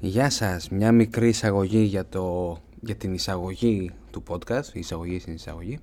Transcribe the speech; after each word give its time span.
Γεια 0.00 0.30
σας, 0.30 0.68
μια 0.68 0.92
μικρή 0.92 1.28
εισαγωγή 1.28 1.78
για, 1.78 2.06
το, 2.06 2.56
για 2.80 2.96
την 2.96 3.14
εισαγωγή 3.14 3.90
του 4.10 4.22
podcast, 4.28 4.66
η 4.72 4.78
εισαγωγή 4.78 5.18
στην 5.18 5.32
εισαγωγή. 5.32 5.78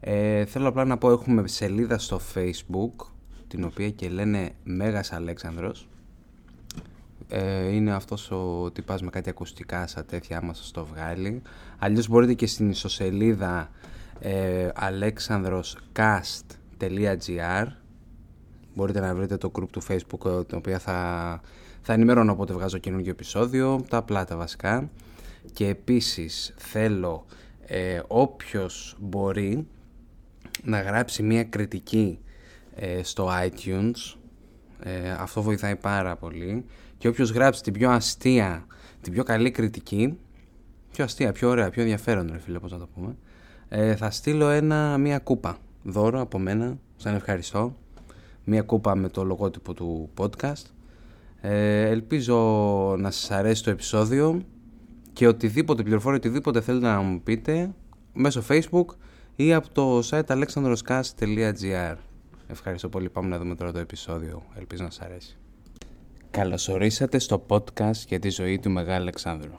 Ε, 0.00 0.44
θέλω 0.44 0.68
απλά 0.68 0.84
να 0.84 0.98
πω 0.98 1.10
έχουμε 1.10 1.48
σελίδα 1.48 1.98
στο 1.98 2.20
facebook, 2.34 3.06
την 3.48 3.64
οποία 3.64 3.90
και 3.90 4.08
λένε 4.08 4.50
Μέγας 4.64 5.12
Αλέξανδρος. 5.12 5.88
Ε, 7.28 7.74
είναι 7.74 7.92
αυτός 7.92 8.30
ο 8.30 8.70
τυπάς 8.72 9.02
με 9.02 9.10
κάτι 9.10 9.30
ακουστικά 9.30 9.86
σαν 9.86 10.06
τέτοια 10.06 10.38
άμα 10.38 10.54
σας 10.54 10.70
το 10.70 10.84
βγάλει. 10.84 11.42
Αλλιώς 11.78 12.08
μπορείτε 12.08 12.34
και 12.34 12.46
στην 12.46 12.70
ισοσελίδα 12.70 13.70
ε, 14.20 14.68
alexandroscast.gr 14.80 17.66
Μπορείτε 18.74 19.00
να 19.00 19.14
βρείτε 19.14 19.36
το 19.36 19.52
group 19.58 19.68
του 19.70 19.82
facebook 19.82 20.46
το 20.46 20.56
οποίο 20.56 20.78
θα 20.78 21.40
θα 21.86 21.92
ενημερώνω 21.92 22.32
όποτε 22.32 22.52
βγάζω 22.52 22.78
καινούργιο 22.78 23.10
επεισόδιο, 23.10 23.84
τα 23.88 24.02
πλάτα 24.02 24.36
βασικά. 24.36 24.90
Και 25.52 25.68
επίσης 25.68 26.54
θέλω 26.56 27.26
ε, 27.66 28.00
όποιος 28.06 28.96
μπορεί 29.00 29.66
να 30.62 30.80
γράψει 30.80 31.22
μια 31.22 31.44
κριτική 31.44 32.18
ε, 32.74 33.02
στο 33.02 33.30
iTunes. 33.46 34.16
Ε, 34.82 35.10
αυτό 35.10 35.42
βοηθάει 35.42 35.76
πάρα 35.76 36.16
πολύ. 36.16 36.64
Και 36.98 37.08
όποιος 37.08 37.30
γράψει 37.30 37.62
την 37.62 37.72
πιο 37.72 37.90
αστεία, 37.90 38.66
την 39.00 39.12
πιο 39.12 39.22
καλή 39.22 39.50
κριτική, 39.50 40.18
πιο 40.92 41.04
αστεία, 41.04 41.32
πιο 41.32 41.48
ωραία, 41.48 41.70
πιο 41.70 41.82
ενδιαφέρον 41.82 42.28
ρε 42.32 42.38
φίλε, 42.38 42.58
πώς 42.58 42.72
να 42.72 42.78
το 42.78 42.88
πούμε, 42.94 43.16
ε, 43.68 43.96
θα 43.96 44.10
στείλω 44.10 44.48
ένα, 44.48 44.98
μια 44.98 45.18
κούπα 45.18 45.58
δώρο 45.82 46.20
από 46.20 46.38
μένα, 46.38 46.78
σαν 46.96 47.14
ευχαριστώ. 47.14 47.76
Μια 48.44 48.62
κούπα 48.62 48.94
με 48.94 49.08
το 49.08 49.24
λογότυπο 49.24 49.74
του 49.74 50.10
podcast 50.18 50.64
ε, 51.46 51.88
ελπίζω 51.88 52.36
να 52.98 53.10
σας 53.10 53.30
αρέσει 53.30 53.62
το 53.62 53.70
επεισόδιο 53.70 54.42
και 55.12 55.26
οτιδήποτε 55.26 55.82
πληροφόριο, 55.82 56.18
οτιδήποτε 56.18 56.60
θέλετε 56.60 56.86
να 56.86 57.00
μου 57.00 57.22
πείτε 57.22 57.74
μέσω 58.12 58.42
facebook 58.48 58.84
ή 59.36 59.52
από 59.54 59.68
το 59.72 59.98
site 59.98 60.26
alexandroscast.gr 60.26 61.96
Ευχαριστώ 62.46 62.88
πολύ. 62.88 63.10
Πάμε 63.10 63.28
να 63.28 63.38
δούμε 63.38 63.54
τώρα 63.54 63.72
το 63.72 63.78
επεισόδιο. 63.78 64.42
Ελπίζω 64.58 64.82
να 64.82 64.90
σας 64.90 65.06
αρέσει. 65.06 65.36
Καλωσορίσατε 66.30 67.18
στο 67.18 67.46
podcast 67.48 68.06
για 68.08 68.18
τη 68.18 68.28
ζωή 68.28 68.58
του 68.58 68.70
Μεγάλου 68.70 69.00
Αλεξάνδρου. 69.00 69.52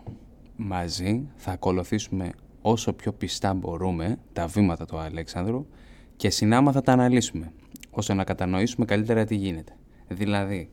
Μαζί 0.55 1.27
θα 1.35 1.51
ακολουθήσουμε 1.51 2.31
όσο 2.61 2.93
πιο 2.93 3.13
πιστά 3.13 3.53
μπορούμε 3.53 4.17
τα 4.33 4.47
βήματα 4.47 4.85
του 4.85 4.97
Αλέξανδρου 4.97 5.67
και 6.15 6.29
συνάμα 6.29 6.71
θα 6.71 6.81
τα 6.81 6.91
αναλύσουμε, 6.91 7.51
ώστε 7.89 8.13
να 8.13 8.23
κατανοήσουμε 8.23 8.85
καλύτερα 8.85 9.25
τι 9.25 9.35
γίνεται. 9.35 9.75
Δηλαδή, 10.07 10.69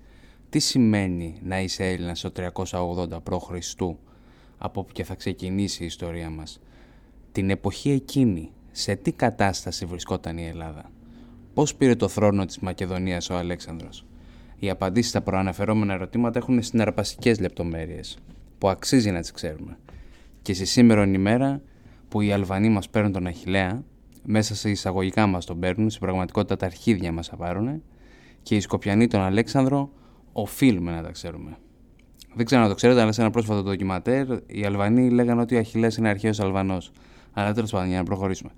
τι 0.53 0.58
σημαίνει 0.58 1.39
να 1.42 1.61
είσαι 1.61 1.84
Έλληνας 1.84 2.20
το 2.20 2.33
380 2.36 3.22
π.Χ. 3.22 3.50
από 4.59 4.81
όπου 4.81 4.92
και 4.92 5.05
θα 5.05 5.14
ξεκινήσει 5.14 5.83
η 5.83 5.86
ιστορία 5.86 6.31
μας; 6.31 6.61
Την 7.33 7.50
εποχή 7.50 7.91
εκείνη, 7.91 8.50
σε 8.70 8.94
τι 8.94 9.12
κατάσταση 9.12 9.86
βρισκόταν 9.86 10.39
η 10.39 10.47
Ελλάδα; 10.47 10.91
Πώς 11.55 11.75
πήρε 11.75 11.94
το 11.94 12.09
θρόνο 12.09 12.44
της 12.44 12.59
Μακεδονίας 12.59 13.31
ο 13.31 13.36
Αλέξανδρος; 13.36 14.06
Οι 14.59 14.70
απαντήσεις 14.70 15.11
στα 15.11 15.20
προαναφερόμενα 15.20 15.92
ερωτήματα 15.92 16.39
έχουν 16.39 16.62
συναρπαστικές 16.62 17.41
λεπτομέρειες, 17.41 18.19
που 18.59 18.69
αξίζει 18.69 19.11
να 19.11 19.20
τις 19.20 19.31
ξέρουμε. 19.31 19.78
Και 20.42 20.55
στη 20.55 20.64
σήμερα 20.64 21.06
ημέρα 21.06 21.62
που 22.09 22.20
οι 22.20 22.33
Αλβανοί 22.33 22.69
μας 22.69 22.89
παίρνουν 22.89 23.12
τον 23.12 23.27
Αχιλέα, 23.27 23.84
μέσα 24.25 24.55
σε 24.55 24.70
εισαγωγικά 24.70 25.27
μας 25.27 25.44
τον 25.44 25.59
παίρνουν, 25.59 25.91
στην 25.91 26.03
πραγματικότητα 26.03 26.56
τα 26.56 26.66
αρχίδια 26.66 27.12
μας 27.12 27.28
θα 27.28 27.37
πάρουν, 27.37 27.83
και 28.42 28.56
οι 28.56 28.61
Σκοπιανοί 28.61 29.06
τον 29.06 29.20
Αλέξανδρο 29.20 29.91
οφείλουμε 30.33 30.91
να 30.92 31.02
τα 31.02 31.11
ξέρουμε. 31.11 31.56
Δεν 32.34 32.47
ξέρω 32.47 32.62
αν 32.62 32.69
το 32.69 32.75
ξέρετε, 32.75 33.00
αλλά 33.00 33.12
σε 33.12 33.20
ένα 33.20 33.30
πρόσφατο 33.30 33.62
ντοκιματέρ 33.62 34.27
οι 34.47 34.64
Αλβανοί 34.64 35.11
λέγανε 35.11 35.41
ότι 35.41 35.55
ο 35.55 35.58
Αχιλές 35.58 35.97
είναι 35.97 36.08
αρχαίος 36.08 36.41
Αλβανός. 36.41 36.91
Αλλά 37.33 37.52
τέλος 37.52 37.70
πάντων, 37.70 37.88
για 37.88 37.98
να 37.98 38.05
προχωρήσουμε. 38.05 38.50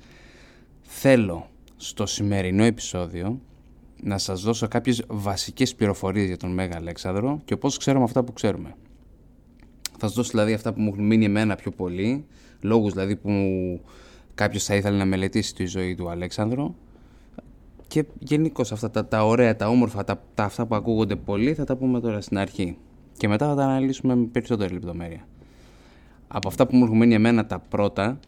Θέλω 0.81 1.49
στο 1.77 2.07
σημερινό 2.07 2.65
επεισόδιο 2.65 3.41
να 4.03 4.19
σας 4.19 4.43
δώσω 4.43 4.69
κάποιες 4.69 5.05
βασικές 5.09 5.75
πληροφορίες 5.75 6.27
για 6.27 6.37
τον 6.37 6.51
Μέγα 6.51 6.77
Αλέξανδρο 6.77 7.41
και 7.45 7.57
πώς 7.57 7.77
ξέρουμε 7.77 8.05
αυτά 8.05 8.25
που 8.25 8.33
ξέρουμε. 8.33 8.75
Θα 9.99 10.07
σας 10.07 10.13
δώσω 10.13 10.31
δηλαδή 10.31 10.53
αυτά 10.53 10.73
που 10.73 10.81
μου 10.81 10.89
έχουν 10.93 11.07
μείνει 11.07 11.25
εμένα 11.25 11.55
πιο 11.55 11.71
πολύ, 11.71 12.27
λόγους 12.61 12.93
δηλαδή 12.93 13.17
που 13.17 13.31
κάποιος 14.35 14.65
θα 14.65 14.75
ήθελε 14.75 14.97
να 14.97 15.05
μελετήσει 15.05 15.55
τη 15.55 15.67
ζωή 15.67 15.95
του 15.95 16.11
Αλέξανδρο 16.11 16.75
και 17.95 18.05
γενικώς 18.19 18.73
αυτά 18.73 18.91
τα, 18.91 19.07
τα 19.07 19.27
ωραία, 19.27 19.57
τα 19.57 19.69
όμορφα, 19.69 20.05
τα, 20.05 20.23
τα, 20.35 20.45
αυτά 20.45 20.67
που 20.67 20.75
ακούγονται 20.75 21.17
πολύ 21.17 21.55
θα 21.55 21.65
τα 21.65 21.77
πούμε 21.77 22.01
τώρα 22.01 22.21
στην 22.21 22.39
αρχή. 22.39 22.77
Και 23.17 23.29
μετά 23.29 23.49
θα 23.49 23.55
τα 23.55 23.65
αναλύσουμε 23.65 24.15
με 24.15 24.25
περισσότερη 24.25 24.73
λεπτομέρεια. 24.73 25.27
Από 26.29 26.49
αυτά 26.49 26.67
που 26.67 26.77
μου 26.77 26.85
έχουν 26.85 26.97
μείνει 26.97 27.15
εμένα 27.15 27.47
τα 27.47 27.59
πρώτα, 27.59 28.19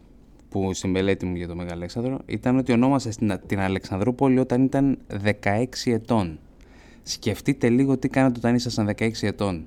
που 0.48 0.74
στην 0.74 0.90
μελέτη 0.90 1.26
μου 1.26 1.36
για 1.36 1.48
το 1.48 1.54
Μέγα 1.56 1.72
Αλέξανδρο, 1.72 2.18
ήταν 2.26 2.58
ότι 2.58 2.72
ονόμασε 2.72 3.10
στην, 3.10 3.40
την 3.46 3.60
Αλεξανδρούπολη 3.60 4.38
όταν 4.38 4.64
ήταν 4.64 4.98
16 5.24 5.64
ετών. 5.84 6.38
Σκεφτείτε 7.02 7.68
λίγο 7.68 7.98
τι 7.98 8.08
κάνατε 8.08 8.38
όταν 8.38 8.54
ήσασταν 8.54 8.88
16 8.98 9.10
ετών. 9.20 9.64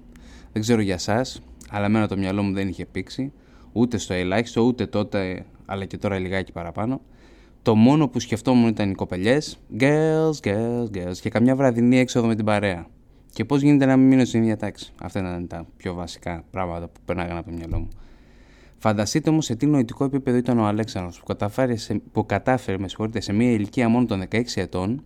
Δεν 0.52 0.62
ξέρω 0.62 0.82
για 0.82 0.94
εσά, 0.94 1.26
αλλά 1.70 1.86
εμένα 1.86 2.08
το 2.08 2.18
μυαλό 2.18 2.44
μου 2.44 2.54
δεν 2.54 2.68
είχε 2.68 2.86
πήξει, 2.86 3.32
ούτε 3.72 3.98
στο 3.98 4.14
ελάχιστο, 4.14 4.62
ούτε 4.62 4.86
τότε, 4.86 5.46
αλλά 5.66 5.86
και 5.86 5.98
τώρα 5.98 6.20
λιγάκι 6.20 6.52
παραπάνω 6.52 7.02
το 7.62 7.76
μόνο 7.76 8.08
που 8.08 8.20
σκεφτόμουν 8.20 8.68
ήταν 8.68 8.90
οι 8.90 8.94
κοπελιές. 8.94 9.60
Girls, 9.80 10.40
girls, 10.44 10.86
girls. 10.94 11.18
Και 11.22 11.30
καμιά 11.30 11.56
βραδινή 11.56 11.98
έξοδο 11.98 12.28
με 12.28 12.36
την 12.36 12.46
παρέα. 12.46 12.88
Και 13.34 13.46
πώς 13.46 13.62
γίνεται 13.62 13.86
να 13.86 13.98
μην 13.98 14.08
μείνω 14.08 14.26
στην 14.26 14.42
ίδια 14.42 14.58
τάξη. 14.58 14.94
Αυτά 15.02 15.20
ήταν 15.20 15.48
τα 15.48 15.66
πιο 15.78 15.94
βασικά 15.94 16.44
πράγματα 16.52 16.88
που 16.88 17.00
περνάγαν 17.06 17.38
από 17.38 17.50
το 17.50 17.56
μυαλό 17.56 17.80
μου. 17.80 17.88
Φανταστείτε 18.78 19.30
όμως 19.30 19.46
σε 19.46 19.56
τι 19.56 19.66
νοητικό 19.66 20.04
επίπεδο 20.04 20.38
ήταν 20.38 20.60
ο 20.60 20.66
Αλέξανδρος 20.66 21.20
που 21.20 21.26
κατάφερε, 21.26 21.76
σε, 21.76 22.02
που 22.12 22.26
κατάφερε 22.26 22.78
με 22.78 22.88
σε 23.20 23.34
μια 23.34 23.52
ηλικία 23.52 23.90
μόνο 23.90 24.06
των 24.06 24.24
16 24.32 24.42
ετών 24.56 25.04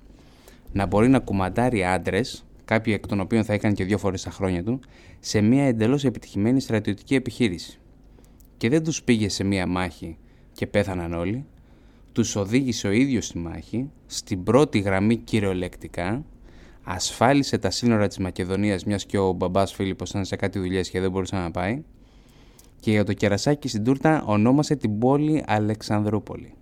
να 0.71 0.85
μπορεί 0.85 1.07
να 1.07 1.19
κουμαντάρει 1.19 1.83
άντρες, 1.83 2.45
κάποιοι 2.65 2.93
εκ 2.95 3.07
των 3.07 3.19
οποίων 3.19 3.43
θα 3.43 3.53
έκανε 3.53 3.73
και 3.73 3.83
δύο 3.83 3.97
φορές 3.97 4.21
τα 4.21 4.31
χρόνια 4.31 4.63
του, 4.63 4.79
σε 5.19 5.41
μια 5.41 5.63
εντελώς 5.63 6.05
επιτυχημένη 6.05 6.59
στρατιωτική 6.59 7.15
επιχείρηση. 7.15 7.79
Και 8.57 8.69
δεν 8.69 8.83
τους 8.83 9.03
πήγε 9.03 9.29
σε 9.29 9.43
μια 9.43 9.67
μάχη 9.67 10.17
και 10.51 10.67
πέθαναν 10.67 11.13
όλοι, 11.13 11.45
τους 12.13 12.35
οδήγησε 12.35 12.87
ο 12.87 12.91
ίδιος 12.91 13.25
στη 13.25 13.37
μάχη, 13.37 13.89
στην 14.05 14.43
πρώτη 14.43 14.79
γραμμή 14.79 15.17
κυριολεκτικά, 15.17 16.25
ασφάλισε 16.83 17.57
τα 17.57 17.69
σύνορα 17.69 18.07
της 18.07 18.17
Μακεδονίας 18.17 18.83
μιας 18.83 19.05
και 19.05 19.17
ο 19.17 19.31
μπαμπάς 19.31 19.73
Φίλιππος 19.73 20.09
ήταν 20.09 20.25
σε 20.25 20.35
κάτι 20.35 20.59
δουλειές 20.59 20.89
και 20.89 20.99
δεν 20.99 21.11
μπορούσε 21.11 21.35
να 21.35 21.51
πάει 21.51 21.83
και 22.79 22.91
για 22.91 23.03
το 23.03 23.13
κερασάκι 23.13 23.67
στην 23.67 23.83
τούρτα 23.83 24.23
ονόμασε 24.25 24.75
την 24.75 24.99
πόλη 24.99 25.43
Αλεξανδρούπολη. 25.47 26.53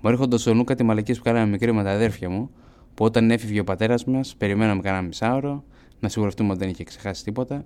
Μου 0.00 0.10
έρχονται 0.10 0.38
στο 0.38 0.54
νου 0.54 0.64
κάτι 0.64 0.82
μαλακίες 0.82 1.18
που 1.18 1.24
κάναμε 1.24 1.46
μικρή 1.46 1.72
με 1.72 1.82
τα 1.82 1.90
αδέρφια 1.90 2.30
μου, 2.30 2.50
που 2.94 3.04
όταν 3.04 3.30
έφυγε 3.30 3.60
ο 3.60 3.64
πατέρας 3.64 4.04
μας, 4.04 4.36
περιμέναμε 4.36 4.80
κανένα 4.80 5.02
μισάωρο, 5.02 5.64
να 6.00 6.08
σιγουρευτούμε 6.08 6.50
ότι 6.50 6.58
δεν 6.58 6.68
είχε 6.68 6.84
ξεχάσει 6.84 7.24
τίποτα, 7.24 7.64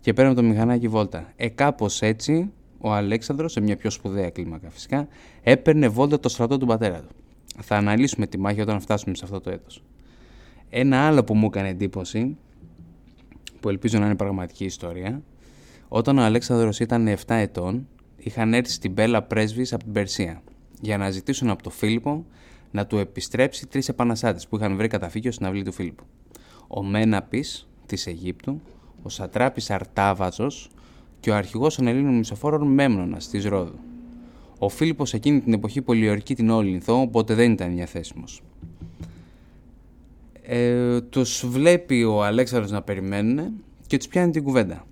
και 0.00 0.12
παίρναμε 0.12 0.36
το 0.36 0.42
μηχανάκι 0.42 0.88
βόλτα. 0.88 1.32
Ε, 1.36 1.48
κάπως 1.48 2.02
έτσι 2.02 2.52
ο 2.84 2.92
Αλέξανδρος, 2.92 3.52
σε 3.52 3.60
μια 3.60 3.76
πιο 3.76 3.90
σπουδαία 3.90 4.30
κλίμακα 4.30 4.70
φυσικά, 4.70 5.08
έπαιρνε 5.42 5.88
βόλτα 5.88 6.20
το 6.20 6.28
στρατό 6.28 6.58
του 6.58 6.66
πατέρα 6.66 7.00
του. 7.00 7.14
Θα 7.62 7.76
αναλύσουμε 7.76 8.26
τη 8.26 8.38
μάχη 8.38 8.60
όταν 8.60 8.80
φτάσουμε 8.80 9.14
σε 9.14 9.24
αυτό 9.24 9.40
το 9.40 9.50
έτος. 9.50 9.82
Ένα 10.70 11.06
άλλο 11.06 11.24
που 11.24 11.34
μου 11.34 11.46
έκανε 11.46 11.68
εντύπωση, 11.68 12.36
που 13.60 13.68
ελπίζω 13.68 13.98
να 13.98 14.04
είναι 14.04 14.14
πραγματική 14.14 14.64
ιστορία, 14.64 15.22
όταν 15.88 16.18
ο 16.18 16.22
Αλέξανδρος 16.22 16.80
ήταν 16.80 17.08
7 17.08 17.16
ετών, 17.26 17.88
είχαν 18.16 18.54
έρθει 18.54 18.72
στην 18.72 18.92
Μπέλα 18.92 19.22
πρέσβης 19.22 19.72
από 19.72 19.84
την 19.84 19.92
Περσία 19.92 20.42
για 20.80 20.98
να 20.98 21.10
ζητήσουν 21.10 21.50
από 21.50 21.62
τον 21.62 21.72
Φίλιππο 21.72 22.26
να 22.70 22.86
του 22.86 22.98
επιστρέψει 22.98 23.66
τρεις 23.66 23.88
επαναστάτες 23.88 24.48
που 24.48 24.56
είχαν 24.56 24.76
βρει 24.76 24.88
καταφύγιο 24.88 25.32
στην 25.32 25.46
αυλή 25.46 25.62
του 25.62 25.72
Φίλιππου. 25.72 26.04
Ο 26.68 26.82
Μέναπης 26.82 27.68
της 27.86 28.06
Αιγύπτου, 28.06 28.60
ο 29.02 29.08
Σατράπης 29.08 29.70
Αρτάβαζος 29.70 30.70
και 31.24 31.30
ο 31.30 31.34
αρχηγός 31.34 31.74
των 31.74 31.86
Ελλήνων 31.86 32.16
Μισοφόρων 32.16 32.66
Μέμνονα 32.66 33.16
της 33.30 33.44
Ρόδου. 33.44 33.78
Ο 34.58 34.68
Φίλιππος 34.68 35.14
εκείνη 35.14 35.40
την 35.40 35.52
εποχή 35.52 35.82
πολιορκεί 35.82 36.34
την 36.34 36.50
όλη 36.50 36.70
Λινθό, 36.70 37.00
οπότε 37.00 37.34
δεν 37.34 37.52
ήταν 37.52 37.74
διαθέσιμος. 37.74 38.42
Ε, 40.42 41.00
τους 41.00 41.46
βλέπει 41.46 42.02
ο 42.02 42.24
Αλέξανδρος 42.24 42.70
να 42.70 42.82
περιμένουν 42.82 43.52
και 43.86 43.96
τους 43.96 44.08
πιάνει 44.08 44.32
την 44.32 44.42
κουβέντα. 44.42 44.86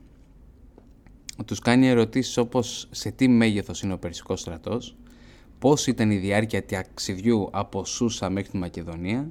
Τους 1.45 1.59
κάνει 1.59 1.89
ερωτήσεις 1.89 2.37
όπως 2.37 2.89
σε 2.91 3.11
τι 3.11 3.29
μέγεθος 3.29 3.83
είναι 3.83 3.93
ο 3.93 3.99
Περσικός 3.99 4.41
στρατός, 4.41 4.97
πώς 5.59 5.87
ήταν 5.87 6.11
η 6.11 6.17
διάρκεια 6.17 6.65
ταξιδιού 6.65 7.49
από 7.53 7.85
Σούσα 7.85 8.31
μέχρι 8.31 8.51
τη 8.51 8.57
Μακεδονία 8.57 9.31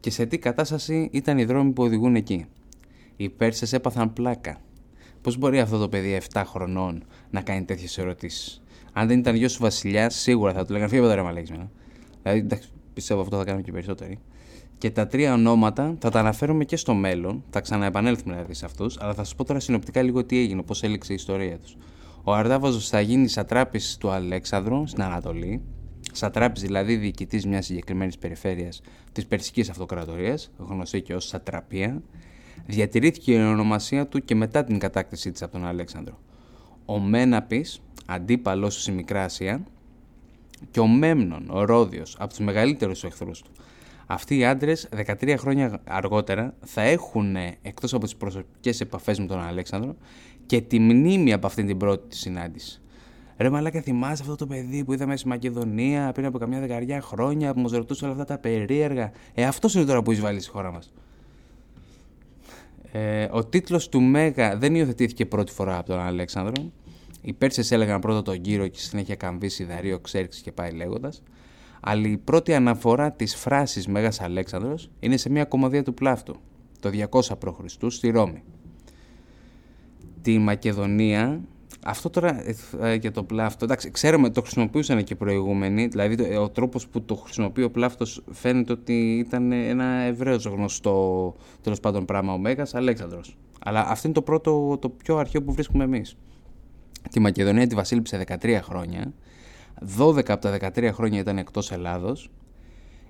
και 0.00 0.10
σε 0.10 0.26
τι 0.26 0.38
κατάσταση 0.38 1.08
ήταν 1.12 1.38
οι 1.38 1.44
δρόμοι 1.44 1.72
που 1.72 1.82
οδηγούν 1.82 2.14
εκεί. 2.14 2.46
Οι 3.16 3.28
Πέρσες 3.28 3.72
έπαθαν 3.72 4.12
πλάκα 4.12 4.60
Πώς 5.24 5.36
μπορεί 5.38 5.60
αυτό 5.60 5.78
το 5.78 5.88
παιδί 5.88 6.20
7 6.32 6.42
χρονών 6.46 7.04
να 7.30 7.40
κάνει 7.40 7.64
τέτοιες 7.64 7.98
ερωτήσεις; 7.98 8.62
Αν 8.92 9.08
δεν 9.08 9.18
ήταν 9.18 9.34
γιος 9.34 9.52
του 9.52 9.62
Βασιλιάς, 9.62 10.14
σίγουρα 10.14 10.52
θα 10.52 10.64
του 10.64 10.72
λέγανε 10.72 10.88
φύγε 10.88 11.00
από 11.00 11.10
τα 11.10 11.14
ρέμα 11.14 11.32
Δηλαδή, 12.22 12.38
εντάξει, 12.38 12.68
πιστεύω 12.94 13.20
αυτό 13.20 13.36
θα 13.36 13.44
κάνουμε 13.44 13.62
και 13.62 13.72
περισσότεροι. 13.72 14.18
Και 14.78 14.90
τα 14.90 15.06
τρία 15.06 15.32
ονόματα 15.32 15.96
θα 16.00 16.10
τα 16.10 16.18
αναφέρουμε 16.18 16.64
και 16.64 16.76
στο 16.76 16.94
μέλλον, 16.94 17.44
θα 17.50 17.60
ξαναεπανέλθουμε 17.60 18.32
δηλαδή 18.32 18.54
σε 18.54 18.64
αυτούς, 18.64 18.98
αλλά 19.00 19.14
θα 19.14 19.24
σα 19.24 19.34
πω 19.34 19.44
τώρα 19.44 19.60
συνοπτικά 19.60 20.02
λίγο 20.02 20.24
τι 20.24 20.38
έγινε, 20.38 20.62
πώς 20.62 20.82
έληξε 20.82 21.12
η 21.12 21.14
ιστορία 21.14 21.58
τους. 21.58 21.76
Ο 22.22 22.32
Αρδάβαζο 22.32 22.78
θα 22.78 23.00
γίνει 23.00 23.28
σατράπη 23.28 23.80
του 23.98 24.10
Αλέξανδρου 24.10 24.86
στην 24.86 25.02
Ανατολή, 25.02 25.62
σατράπη 26.12 26.60
δηλαδή 26.60 26.96
διοικητής 26.96 27.46
μιας 27.46 27.66
συγκεκριμένης 27.66 28.18
περιφέρειας 28.18 28.80
της 29.12 29.26
Περσικής 29.26 29.70
Αυτοκρατορίας, 29.70 30.50
γνωστή 30.56 31.02
και 31.02 31.14
ως 31.14 31.26
Σατραπία. 31.26 32.02
Διατηρήθηκε 32.66 33.32
η 33.32 33.36
ονομασία 33.36 34.06
του 34.06 34.24
και 34.24 34.34
μετά 34.34 34.64
την 34.64 34.78
κατάκτησή 34.78 35.32
της 35.32 35.42
από 35.42 35.52
τον 35.52 35.66
Αλέξανδρο. 35.66 36.18
Ο 36.84 36.98
Μέναπης, 36.98 37.82
αντίπαλο 38.06 38.66
του 38.66 38.80
στη 38.80 38.92
Μικρά 38.92 39.24
Ασία, 39.24 39.62
και 40.70 40.80
ο 40.80 40.86
Μέμνον, 40.86 41.46
ο 41.50 41.64
Ρόδιος, 41.64 42.16
από 42.18 42.28
τους 42.28 42.38
μεγαλύτερους 42.38 43.04
εχθρούς 43.04 43.42
του. 43.42 43.50
Αυτοί 44.06 44.36
οι 44.36 44.44
άντρες 44.44 44.88
13 45.06 45.34
χρόνια 45.38 45.80
αργότερα 45.84 46.54
θα 46.64 46.82
έχουν 46.82 47.36
εκτός 47.62 47.94
από 47.94 48.04
τις 48.04 48.16
προσωπικές 48.16 48.80
επαφές 48.80 49.18
με 49.18 49.26
τον 49.26 49.40
Αλέξανδρο 49.40 49.96
και 50.46 50.60
τη 50.60 50.78
μνήμη 50.78 51.32
από 51.32 51.46
αυτή 51.46 51.64
την 51.64 51.76
πρώτη 51.76 52.08
της 52.08 52.18
συνάντησης. 52.18 52.82
Ρε 53.36 53.50
μαλάκα 53.50 53.80
θυμάσαι 53.80 54.22
αυτό 54.22 54.36
το 54.36 54.46
παιδί 54.46 54.84
που 54.84 54.92
είδαμε 54.92 55.16
στη 55.16 55.28
Μακεδονία 55.28 56.12
πριν 56.12 56.26
από 56.26 56.38
καμιά 56.38 56.60
δεκαριά 56.60 57.00
χρόνια 57.00 57.54
που 57.54 57.60
μας 57.60 57.72
ρωτούσε 57.72 58.04
όλα 58.04 58.12
αυτά 58.12 58.24
τα 58.24 58.38
περίεργα; 58.38 59.12
Ε, 59.34 59.44
αυτός 59.44 59.74
είναι 59.74 59.84
τώρα 59.84 60.02
που 60.02 60.10
έχει 60.10 60.20
βάλει 60.20 60.40
στη 60.40 60.50
χώρα 60.50 60.72
μας. 60.72 60.92
Ε, 62.96 63.28
ο 63.30 63.44
τίτλος 63.44 63.88
του 63.88 64.02
Μέγα 64.02 64.56
δεν 64.56 64.74
υιοθετήθηκε 64.74 65.26
πρώτη 65.26 65.52
φορά 65.52 65.78
από 65.78 65.86
τον 65.86 65.98
Αλέξανδρο. 65.98 66.72
Οι 67.22 67.32
Πέρσες 67.32 67.70
έλεγαν 67.70 68.00
πρώτα 68.00 68.22
τον 68.22 68.40
κύριο 68.40 68.68
και 68.68 68.78
συνέχεια 68.78 69.14
καμβίσει 69.14 69.64
δαρείο 69.64 69.98
ξέρξης 69.98 70.42
και 70.42 70.52
πάει 70.52 70.70
λέγοντας. 70.70 71.22
Αλλά 71.80 72.08
η 72.08 72.16
πρώτη 72.16 72.54
αναφορά 72.54 73.12
της 73.12 73.34
φράσης 73.36 73.86
Μέγας 73.86 74.20
Αλέξανδρος 74.20 74.90
είναι 75.00 75.16
σε 75.16 75.30
μια 75.30 75.44
κομμωδία 75.44 75.82
του 75.82 75.94
Πλάφτου, 75.94 76.36
το 76.80 76.90
200 77.10 77.38
π.Χ. 77.38 77.82
στη 77.86 78.10
Ρώμη. 78.10 78.42
Τη 80.22 80.38
Μακεδονία, 80.38 81.40
αυτό 81.84 82.10
τώρα 82.10 82.42
ε, 82.80 82.94
για 82.94 83.12
το 83.12 83.22
Πλάφτο, 83.22 83.64
εντάξει, 83.64 83.90
ξέρουμε 83.90 84.30
το 84.30 84.40
χρησιμοποιούσαν 84.40 85.04
και 85.04 85.14
προηγούμενοι, 85.14 85.86
δηλαδή 85.86 86.36
ο 86.36 86.48
τρόπος 86.48 86.88
που 86.88 87.02
το 87.02 87.14
χρησιμοποιεί 87.14 87.62
ο 87.62 87.70
Πλάφτος 87.70 88.22
φαίνεται 88.30 88.72
ότι 88.72 89.18
ήταν 89.18 89.52
ένα 89.52 89.84
ευρέως 89.84 90.44
γνωστό 90.44 91.34
τέλος 91.62 91.80
πάντων 91.80 92.04
πράγμα 92.04 92.32
ο 92.32 92.38
Μέγας 92.38 92.74
Αλέξανδρος. 92.74 93.36
Αλλά 93.64 93.86
αυτό 93.88 94.06
είναι 94.06 94.16
το 94.16 94.22
πρώτο, 94.22 94.78
το 94.80 94.88
πιο 94.88 95.16
αρχαίο 95.16 95.42
που 95.42 95.52
βρίσκουμε 95.52 95.84
εμείς 95.84 96.16
τη 97.10 97.20
Μακεδονία 97.20 97.66
τη 97.66 97.74
βασίλειψε 97.74 98.24
13 98.42 98.58
χρόνια. 98.62 99.12
12 99.98 100.28
από 100.28 100.40
τα 100.40 100.72
13 100.74 100.90
χρόνια 100.92 101.20
ήταν 101.20 101.38
εκτός 101.38 101.72
Ελλάδος. 101.72 102.30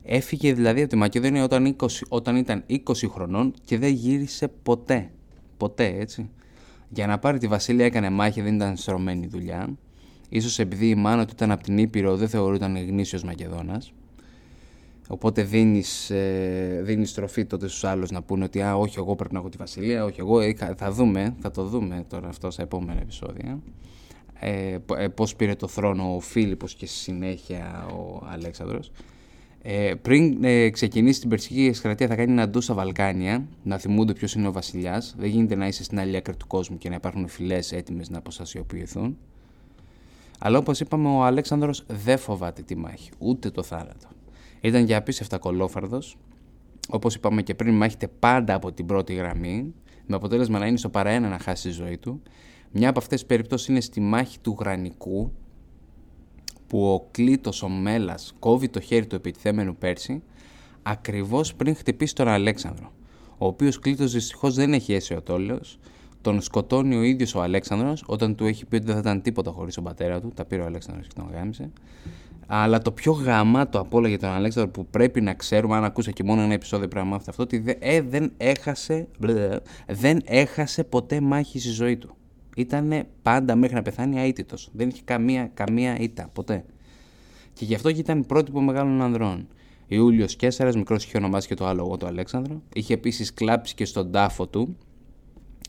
Έφυγε 0.03 0.53
δηλαδή 0.53 0.81
από 0.81 0.91
τη 0.91 0.97
Μακεδονία 0.97 1.45
όταν, 1.45 1.77
20, 1.81 1.87
όταν 2.09 2.37
ήταν 2.37 2.65
20 2.69 2.79
χρονών 3.09 3.55
και 3.65 3.79
δεν 3.79 3.93
γύρισε 3.93 4.49
ποτέ. 4.49 5.11
Ποτέ 5.57 5.97
έτσι. 5.99 6.31
Για 6.95 7.07
να 7.07 7.19
πάρει 7.19 7.39
τη 7.39 7.47
βασίλεια 7.47 7.85
έκανε 7.85 8.11
μάχη, 8.11 8.41
δεν 8.41 8.55
ήταν 8.55 8.77
στρωμένη 8.77 9.27
δουλειά. 9.27 9.69
Ίσως 10.29 10.59
επειδή 10.59 10.89
η 10.89 10.95
μάνα 10.95 11.25
του 11.25 11.33
ήταν 11.35 11.51
από 11.51 11.63
την 11.63 11.79
Ήπειρο 11.79 12.17
δεν 12.17 12.29
θεωρούταν 12.29 12.77
γνήσιος 12.77 13.25
Μακεδόνας. 13.25 13.93
Οπότε 15.09 15.43
δίνεις, 15.43 16.11
ε, 16.11 16.81
δίνεις 16.83 17.15
τροφή 17.15 17.45
τότε 17.45 17.69
στους 17.69 17.85
άλλους 17.85 18.11
να 18.11 18.23
πούνε 18.23 18.45
ότι 18.45 18.63
α, 18.63 18.77
όχι 18.77 18.99
εγώ 18.99 19.15
πρέπει 19.15 19.33
να 19.35 19.39
έχω 19.39 19.49
τη 19.49 19.57
βασιλεία, 19.57 20.05
όχι 20.05 20.21
εγώ, 20.21 20.41
ε, 20.41 20.55
θα 20.77 20.93
δούμε, 20.93 21.35
θα 21.41 21.51
το 21.51 21.65
δούμε 21.65 22.05
τώρα 22.09 22.29
αυτό 22.29 22.51
στα 22.51 22.63
επόμενα 22.63 23.01
επεισόδια. 23.01 23.59
Ε, 24.39 24.79
ε, 24.97 25.09
πώς 25.09 25.37
πήρε 25.37 25.55
το 25.55 25.69
θρόνο 25.69 26.15
ο 26.15 26.21
Φίλιππος 26.21 26.75
και 26.75 26.87
στη 26.87 26.97
συνέχεια 26.97 27.87
ο 27.87 28.27
Αλέξανδρος. 28.31 28.91
Ε, 29.67 29.95
πριν 30.03 30.45
ε, 30.45 30.71
ξεκινήσει 30.71 31.21
την 31.21 31.29
Περσική 31.29 31.67
Εκστρατεία 31.67 32.07
θα 32.07 32.17
κάνει 32.17 32.33
ένα 32.33 32.49
ντου 32.49 32.61
στα 32.61 32.75
Βαλκάνια, 32.75 33.47
να 33.63 33.79
θυμούνται 33.79 34.13
ποιος 34.13 34.35
είναι 34.35 34.49
ο 34.49 34.53
βασιλιάς. 34.53 35.15
Δεν 35.19 35.29
γίνεται 35.29 35.55
να 35.55 35.67
είσαι 35.67 35.85
στην 35.85 35.99
άλλη 35.99 36.17
άκρη 36.17 36.37
του 36.37 36.47
κόσμου 36.47 36.79
και 36.79 36.89
να 36.89 36.95
υπάρχουν 36.95 37.29
φυλές 37.29 37.73
έτοιμες 37.73 38.11
να 38.11 38.19
αποστασιοποιηθούν. 38.19 39.17
Αλλά 40.39 40.59
όπως 40.59 40.81
είπαμε 40.81 41.09
ο 41.09 41.25
Αλέξανδρος 41.25 41.85
δεν 41.89 42.19
φοβάται 42.19 42.63
τη 42.63 42.77
μάχη, 42.77 43.11
ούτε 43.19 43.51
το 43.51 43.63
θάνατο. 43.63 44.09
Ήταν 44.61 44.87
και 44.87 44.95
απίστευτα 44.95 45.39
κολόφαρδος. 45.39 46.17
Όπως 46.89 47.15
είπαμε 47.15 47.43
και 47.43 47.55
πριν, 47.55 47.75
μάχεται 47.75 48.09
πάντα 48.19 48.55
από 48.55 48.73
την 48.73 48.87
πρώτη 48.87 49.15
γραμμή, 49.15 49.75
με 50.07 50.17
αποτέλεσμα 50.17 50.59
να 50.59 50.67
είναι 50.67 50.77
στο 50.77 50.89
παραένα 50.89 51.29
να 51.29 51.39
χάσει 51.39 51.69
τη 51.69 51.75
ζωή 51.75 51.99
του. 51.99 52.23
Μια 52.71 52.89
από 52.89 52.99
αυτές 52.99 53.19
τις 53.19 53.29
περιπτώσεις 53.29 53.69
είναι 53.69 53.81
στη 53.81 54.01
μάχη 54.01 54.39
του 54.39 54.57
Γρανικού, 54.61 55.33
που 56.75 56.93
ο 56.93 57.09
Κλήτος 57.11 57.63
ο 57.63 57.69
Μέλας 57.69 58.35
κόβει 58.39 58.69
το 58.69 58.81
χέρι 58.81 59.07
του 59.07 59.15
επιτιθέμενου 59.15 59.77
Πέρση, 59.77 60.23
ακριβώς 60.83 61.55
πριν 61.55 61.77
χτυπήσει 61.77 62.15
τον 62.15 62.29
Αλέξανδρο. 62.29 62.93
Ο 63.39 63.47
οποίος 63.47 63.79
Κλήτος 63.79 64.13
δυστυχώς 64.13 64.55
δεν 64.55 64.73
έχει 64.73 64.93
αίσιο 64.93 65.23
τόλο, 65.23 65.61
τον 66.21 66.41
σκοτώνει 66.41 66.97
ο 66.97 67.03
ίδιος 67.03 67.35
ο 67.35 67.43
Αλέξανδρος 67.43 68.05
όταν 68.07 68.35
του 68.35 68.47
έχει 68.47 68.67
πει 68.67 68.77
ότι 68.77 68.85
δεν 68.85 68.95
θα 68.95 69.01
ήταν 69.01 69.23
τίποτα 69.23 69.51
χωρίς 69.51 69.75
τον 69.75 69.85
πατέρα 69.85 70.21
του. 70.21 70.33
Τα 70.35 70.45
πήρε 70.45 70.63
ο 70.63 70.65
Αλέξανδρος 70.65 71.07
και 71.07 71.15
τον 71.15 71.31
γάμισε. 71.33 71.71
Αλλά 72.47 72.79
το 72.79 72.93
πιο 72.93 73.13
γαμάτο 73.13 73.79
από 73.79 73.97
όλα 73.99 74.09
για 74.09 74.19
τον 74.19 74.31
Αλέξανδρο 74.31 74.73
που 74.73 74.87
πρέπει 74.87 75.21
να 75.21 75.35
ξέρουμε, 75.35 75.77
αν 75.77 75.85
ακούσα 75.85 76.11
και 76.11 76.23
μόνο 76.23 76.43
ένα 76.43 76.53
επεισόδιο 76.53 76.89
πρέπει 76.89 77.05
να 77.05 77.11
μάθετε 77.11 77.31
αυτό, 77.31 77.43
ότι 77.43 77.77
ε, 77.79 78.01
δεν, 78.01 78.33
έχασε, 78.37 79.09
δεν 79.87 80.21
έχασε 80.25 80.85
ποτέ 80.85 81.21
μάχη 81.21 81.59
στη 81.59 81.71
ζωή 81.71 81.97
του. 81.97 82.17
Ήταν 82.57 83.07
πάντα 83.23 83.57
μέχρι 83.57 83.75
να 83.75 83.83
πεθάνει 83.83 84.21
αίτητος. 84.21 84.71
Δεν 84.73 84.89
είχε 84.89 85.03
καμία, 85.05 85.51
καμία 85.55 85.99
ήττα, 85.99 86.31
ποτέ. 86.33 86.65
Και 87.53 87.65
γι' 87.65 87.75
αυτό 87.75 87.93
και 87.93 88.01
ήταν 88.01 88.27
πρότυπο 88.27 88.61
μεγάλων 88.61 89.03
ανδρών. 89.03 89.49
Ιούλιος 89.87 90.37
Κέσσαρα, 90.37 90.77
μικρός 90.77 91.05
είχε 91.05 91.17
ονομάσει 91.17 91.49
και 91.49 91.55
το 91.55 91.67
άλογο 91.67 91.97
του 91.97 92.07
Αλέξανδρο. 92.07 92.63
Είχε 92.75 92.95
επίσης 92.95 93.35
κλάψει 93.35 93.75
και 93.75 93.85
στον 93.85 94.13
τάφο 94.13 94.47
του, 94.47 94.77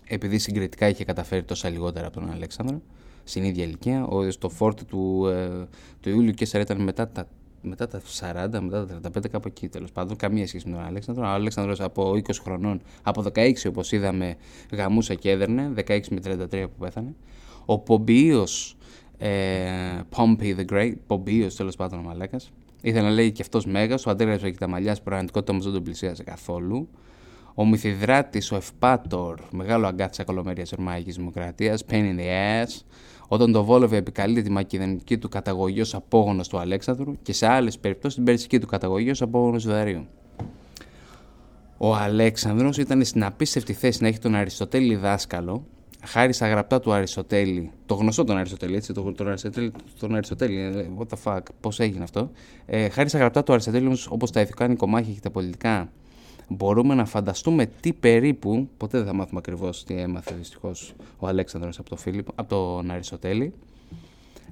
επειδή 0.08 0.38
συγκριτικά 0.38 0.88
είχε 0.88 1.04
καταφέρει 1.04 1.44
τόσα 1.44 1.70
λιγότερα 1.70 2.08
από 2.08 2.20
τον 2.20 2.32
Αλέξανδρο 2.32 2.82
στην 3.24 3.44
ίδια 3.44 3.64
ηλικία. 3.64 4.06
Ο, 4.06 4.32
στο 4.32 4.50
φόρτι 4.50 4.86
του, 4.86 5.28
ε, 5.28 5.68
του 6.00 6.10
Ιούλιου 6.10 6.32
Κέσσαρα 6.32 6.64
ήταν 6.64 6.82
μετά 6.82 7.08
τα, 7.10 7.28
μετά 7.66 7.88
τα 7.88 8.02
40, 8.20 8.60
μετά 8.62 8.86
τα 8.86 9.12
35, 9.16 9.30
κάπου 9.32 9.48
εκεί 9.48 9.70
τέλος 9.70 9.92
πάντων. 9.92 10.18
Καμία 10.18 10.48
σχέση 10.48 10.70
με 10.70 10.76
τον 10.76 10.86
Αλέξανδρο. 10.86 11.24
Ο 11.26 11.28
Αλέξανδρος 11.28 11.80
από 11.82 12.12
20 12.16 12.22
χρονών, 12.42 12.82
από 13.02 13.24
16 13.34 13.54
όπως 13.68 13.92
είδαμε, 13.92 14.36
γαμούσα 14.72 15.14
και 15.14 15.30
έδερνε, 15.30 15.72
16 15.76 16.00
με 16.10 16.20
33 16.20 16.48
που 16.50 16.80
πέθανε. 16.80 17.14
Ο 17.66 17.80
Πομπίος, 17.80 18.78
ε, 19.18 20.00
Pompey 20.16 20.56
the 20.58 20.66
Great, 20.72 20.94
Πομπίος 21.08 21.56
τέλος 21.56 21.76
πάντων 21.76 22.00
ο 22.00 22.02
Μαλάκας, 22.02 22.52
ήθελε 22.82 23.04
να 23.04 23.14
λέει 23.14 23.32
και 23.32 23.42
αυτός 23.42 23.66
μέγας, 23.66 24.06
ο 24.06 24.10
αντέγραψε 24.10 24.50
και 24.50 24.58
τα 24.58 24.68
μαλλιά, 24.68 24.98
πραγματικότητα 25.04 25.52
όμως 25.52 25.66
δεν 25.66 25.74
τον 25.74 25.84
πλησίαζε 25.84 26.24
καθόλου. 26.24 26.90
Ο 27.58 27.66
Μυθιδράτης, 27.66 28.52
ο 28.52 28.56
Ευπάτορ, 28.56 29.40
μεγάλο 29.52 29.88
αγκάθι 29.88 30.10
της 30.10 30.20
ακολομέρειας 30.20 30.70
Ρωμαϊκή 30.70 31.12
Δημοκρατίας, 31.12 31.84
pain 31.90 31.94
in 31.94 32.20
the 32.20 32.64
ass, 32.64 32.84
όταν 33.28 33.52
το 33.52 33.64
Βόλοβε 33.64 33.98
επικαλείται 33.98 34.42
τη 34.42 34.50
μακεδονική 34.50 35.18
του 35.18 35.30
καταγωγή 35.30 35.82
ως 35.82 35.96
απόγονος 35.96 36.48
του 36.48 36.58
Αλέξανδρου 36.58 37.22
και 37.22 37.34
σε 37.34 37.48
άλλες 37.48 37.80
περιπτώσεις 37.80 38.16
την 38.16 38.24
περσική 38.24 38.60
του 38.60 38.68
καταγωγή 38.68 39.10
ως 39.10 39.22
απόγονος 39.22 39.64
του 39.64 39.70
Δαρίου. 39.70 40.08
Ο 41.78 41.96
Αλέξανδρος 41.96 42.78
ήταν 42.78 43.06
στην 43.06 43.24
απίστευτη 43.24 43.74
θέση 43.74 44.02
να 44.02 44.08
έχει 44.08 44.20
τον 44.20 44.36
Αριστοτέλη 44.36 44.96
δάσκαλο, 44.96 45.66
χάρη 46.04 46.34
στα 46.34 46.48
γραπτά 46.48 46.80
του 46.80 46.94
Αριστοτέλη, 46.94 47.72
το 47.86 47.94
γνωστό 47.94 48.24
τον 48.24 48.38
Αριστοτέλη, 48.38 48.76
έτσι, 48.76 48.94
τον, 48.94 49.16
τον 49.16 49.28
Αριστοτέλη, 49.28 49.72
τον 50.00 50.16
Αριστοτέλη, 50.16 50.60
ε, 50.60 50.88
what 51.00 51.06
the 51.14 51.18
fuck, 51.24 51.42
πώς 51.60 51.80
έγινε 51.80 52.04
αυτό, 52.04 52.32
ε, 52.66 52.90
χάρη 52.90 53.10
στα 53.10 53.18
γραπτά 53.18 53.44
του 53.44 53.52
Αριστοτέλη 53.52 53.86
όμως 53.86 54.08
όπως 54.08 54.32
τα 54.32 54.42
ηθικά 54.42 54.76
κομμάτια 54.76 55.14
και 55.14 55.20
τα 55.20 55.32
πολιτικά 55.32 55.90
μπορούμε 56.50 56.96
να 56.96 57.06
φανταστούμε 57.06 57.66
τι 57.66 57.94
περίπου, 57.94 58.70
ποτέ 58.78 58.98
δεν 58.98 59.08
θα 59.08 59.14
μάθουμε 59.14 59.40
ακριβώς 59.40 59.84
τι 59.84 59.94
έμαθε 59.94 60.36
δυστυχώς 60.36 60.94
ο 61.20 61.28
Αλέξανδρος 61.28 61.80
από, 61.80 61.90
το 61.90 61.96
Φίλιπ, 61.96 62.28
από 62.36 62.50
τον 62.50 62.92
Αριστοτέλη, 62.92 63.54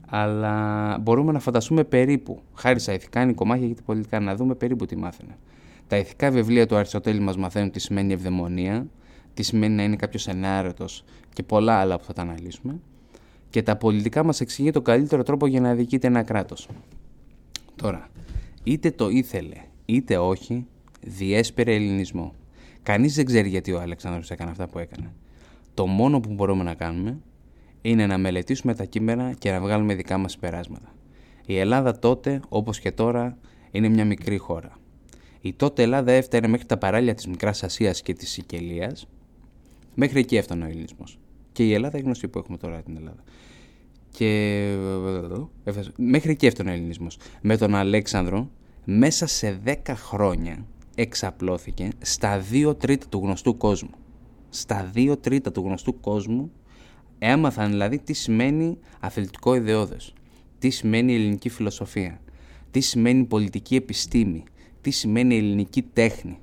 αλλά 0.09 0.97
μπορούμε 1.01 1.31
να 1.31 1.39
φανταστούμε 1.39 1.83
περίπου, 1.83 2.41
χάρη 2.53 2.79
στα 2.79 2.93
ηθικά 2.93 3.25
νοικομάχια 3.25 3.67
και 3.67 3.73
τα 3.73 3.81
πολιτικά, 3.85 4.19
να 4.19 4.35
δούμε 4.35 4.55
περίπου 4.55 4.85
τι 4.85 4.95
μάθαινε. 4.97 5.37
Τα 5.87 5.97
ηθικά 5.97 6.31
βιβλία 6.31 6.67
του 6.67 6.75
Αριστοτέλη 6.75 7.19
μας 7.19 7.37
μαθαίνουν 7.37 7.71
τι 7.71 7.79
σημαίνει 7.79 8.13
ευδαιμονία, 8.13 8.87
τι 9.33 9.43
σημαίνει 9.43 9.75
να 9.75 9.83
είναι 9.83 9.95
κάποιος 9.95 10.27
ενάρετος 10.27 11.03
και 11.33 11.43
πολλά 11.43 11.73
άλλα 11.73 11.97
που 11.97 12.03
θα 12.03 12.13
τα 12.13 12.21
αναλύσουμε. 12.21 12.79
Και 13.49 13.63
τα 13.63 13.75
πολιτικά 13.75 14.23
μας 14.23 14.41
εξηγεί 14.41 14.71
τον 14.71 14.83
καλύτερο 14.83 15.23
τρόπο 15.23 15.47
για 15.47 15.61
να 15.61 15.69
αδικείται 15.69 16.07
ένα 16.07 16.23
κράτος. 16.23 16.67
Τώρα, 17.75 18.09
είτε 18.63 18.91
το 18.91 19.09
ήθελε 19.09 19.55
είτε 19.85 20.17
όχι, 20.17 20.65
διέσπερε 21.05 21.73
ελληνισμό. 21.73 22.33
Κανεί 22.83 23.07
δεν 23.07 23.25
ξέρει 23.25 23.49
γιατί 23.49 23.71
ο 23.71 23.79
Αλεξάνδρος 23.79 24.31
έκανε 24.31 24.51
αυτά 24.51 24.67
που 24.67 24.79
έκανε. 24.79 25.13
Το 25.73 25.85
μόνο 25.85 26.19
που 26.19 26.33
μπορούμε 26.33 26.63
να 26.63 26.73
κάνουμε 26.73 27.19
είναι 27.81 28.05
να 28.07 28.17
μελετήσουμε 28.17 28.75
τα 28.75 28.85
κείμενα 28.85 29.33
και 29.33 29.51
να 29.51 29.59
βγάλουμε 29.59 29.95
δικά 29.95 30.17
μα 30.17 30.27
περάσματα. 30.39 30.95
Η 31.45 31.57
Ελλάδα 31.57 31.99
τότε, 31.99 32.41
όπω 32.49 32.71
και 32.71 32.91
τώρα, 32.91 33.37
είναι 33.71 33.89
μια 33.89 34.05
μικρή 34.05 34.37
χώρα. 34.37 34.77
Η 35.41 35.53
τότε 35.53 35.83
Ελλάδα 35.83 36.11
έφτανε 36.11 36.47
μέχρι 36.47 36.65
τα 36.65 36.77
παράλια 36.77 37.13
τη 37.13 37.29
Μικρά 37.29 37.53
Ασία 37.61 37.91
και 37.91 38.13
τη 38.13 38.25
Σικελία. 38.25 38.95
Μέχρι 39.95 40.19
εκεί 40.19 40.35
έφτανε 40.35 40.63
ο 40.65 40.67
ελληνισμό. 40.67 41.03
Και 41.51 41.65
η 41.65 41.73
Ελλάδα 41.73 41.97
είναι 41.97 42.05
γνωστή 42.05 42.27
που 42.27 42.39
έχουμε 42.39 42.57
τώρα 42.57 42.81
την 42.81 42.95
Ελλάδα. 42.97 43.23
Και 44.11 44.75
μέχρι 45.97 46.31
εκεί 46.31 46.45
έφτανε 46.45 46.69
ο 46.69 46.73
ελληνισμό. 46.73 47.07
Με 47.41 47.57
τον 47.57 47.75
Αλέξανδρο, 47.75 48.49
μέσα 48.85 49.27
σε 49.27 49.59
10 49.65 49.75
χρόνια 49.95 50.65
εξαπλώθηκε 50.95 51.89
στα 52.01 52.39
δύο 52.39 52.75
τρίτα 52.75 53.05
του 53.09 53.19
γνωστού 53.23 53.57
κόσμου. 53.57 53.93
Στα 54.49 54.89
δύο 54.93 55.17
τρίτα 55.17 55.51
του 55.51 55.61
γνωστού 55.61 55.99
κόσμου 55.99 56.51
έμαθαν 57.19 57.71
δηλαδή 57.71 57.99
τι 57.99 58.13
σημαίνει 58.13 58.77
αθλητικό 58.99 59.55
ιδεώδες, 59.55 60.13
τι 60.59 60.69
σημαίνει 60.69 61.13
ελληνική 61.13 61.49
φιλοσοφία, 61.49 62.21
τι 62.71 62.79
σημαίνει 62.79 63.23
πολιτική 63.23 63.75
επιστήμη, 63.75 64.43
τι 64.81 64.91
σημαίνει 64.91 65.37
ελληνική 65.37 65.81
τέχνη. 65.81 66.37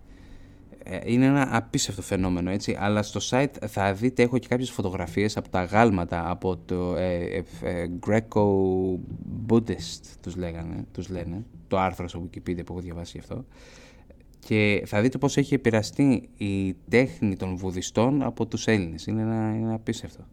Ε, 0.85 0.99
είναι 1.05 1.25
ένα 1.25 1.57
απίστευτο 1.57 2.03
φαινόμενο, 2.03 2.51
έτσι. 2.51 2.77
Αλλά 2.81 3.03
στο 3.03 3.21
site 3.31 3.67
θα 3.67 3.93
δείτε, 3.95 4.23
έχω 4.23 4.39
και 4.39 4.49
κάποιες 4.49 4.71
φωτογραφίες 4.71 5.37
από 5.37 5.49
τα 5.49 5.65
γάλματα, 5.65 6.31
από 6.31 6.57
το 6.57 6.97
ε, 6.97 7.15
ε, 7.25 7.43
ε 7.63 7.91
Greco-Buddhist, 8.07 10.01
τους, 10.21 10.37
λέγανε, 10.37 10.85
τους 10.93 11.09
λένε, 11.09 11.45
το 11.69 11.79
άρθρο 11.79 12.09
στο 12.09 12.23
Wikipedia 12.23 12.65
που 12.65 12.73
έχω 12.73 12.81
διαβάσει 12.81 13.11
γι' 13.15 13.19
αυτό. 13.19 13.45
Και 14.47 14.83
θα 14.87 15.01
δείτε 15.01 15.19
πώς 15.19 15.37
έχει 15.37 15.55
επηρεαστεί 15.55 16.29
η 16.37 16.75
τέχνη 16.89 17.37
των 17.37 17.57
βουδιστών 17.57 18.23
από 18.23 18.47
τους 18.47 18.67
Έλληνες. 18.67 19.07
Είναι 19.07 19.23
ένα, 19.23 19.55
είναι 19.57 19.75
απίστευτο. 19.75 20.27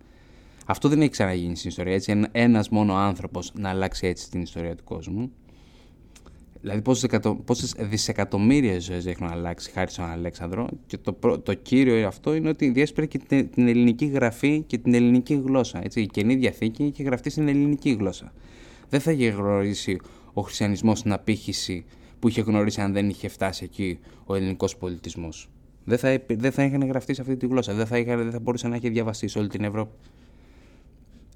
Αυτό 0.66 0.90
δεν 0.90 1.02
έχει 1.02 1.10
ξαναγίνει 1.10 1.56
στην 1.56 1.70
ιστορία, 1.70 1.94
έτσι. 1.94 2.22
Ένας 2.32 2.70
μόνο 2.70 2.96
άνθρωπος 2.96 3.52
να 3.56 3.70
αλλάξει 3.70 4.08
έτσι 4.08 4.30
την 4.30 4.42
ιστορία 4.42 4.76
του 4.76 4.84
κόσμου. 4.84 5.32
Δηλαδή 6.62 6.82
πόσες, 7.46 7.76
δισεκατομμύρια 7.80 8.80
ζωές 8.80 9.06
έχουν 9.06 9.28
αλλάξει 9.28 9.72
χάρη 9.72 9.92
στον 9.92 10.06
Αλέξανδρο 10.06 10.68
και 10.86 10.98
το, 10.98 11.40
το 11.40 11.54
κύριο 11.54 12.08
αυτό 12.08 12.34
είναι 12.34 12.50
ότι 12.50 12.70
διέσπερε 12.70 13.06
και 13.06 13.18
την, 13.28 13.68
ελληνική 13.68 14.06
γραφή 14.06 14.64
και 14.68 14.78
την 14.78 14.94
ελληνική 14.94 15.42
γλώσσα. 15.46 15.80
Έτσι. 15.84 16.02
Η 16.02 16.08
Καινή 16.08 16.36
Διαθήκη 16.36 16.84
είχε 16.84 17.04
γραφτεί 17.04 17.30
στην 17.30 17.48
ελληνική 17.48 17.90
γλώσσα. 17.90 18.34
Δεν 18.90 19.00
θα 19.00 19.12
είχε 19.12 19.30
γνωρίσει 19.30 20.00
ο 20.34 20.42
χριστιανισμός 20.42 21.02
την 21.02 21.12
απήχηση 21.12 21.86
που 22.20 22.28
είχε 22.28 22.42
γνωρίσει 22.42 22.82
αν 22.82 22.94
δεν 22.94 23.10
είχε 23.10 23.28
φτάσει 23.28 23.64
εκεί 23.64 24.00
ο 24.26 24.36
ελληνικός 24.36 24.78
πολιτισμός. 24.78 25.50
Δεν 25.84 25.98
θα, 25.98 26.22
δεν 26.28 26.52
θα 26.52 26.64
είχαν 26.64 26.88
γραφτεί 26.88 27.14
σε 27.14 27.22
αυτή 27.22 27.38
τη 27.38 27.48
γλώσσα, 27.48 27.74
δεν 27.74 27.86
θα, 27.86 27.98
είχαν, 27.98 28.18
δεν 28.18 28.32
θα 28.32 28.40
μπορούσε 28.40 28.68
να 28.68 28.76
έχει 28.76 28.90
διαβαστεί 28.90 29.28
σε 29.28 29.40
όλη 29.40 29.48
την 29.48 29.64
Ευρώπη. 29.64 29.92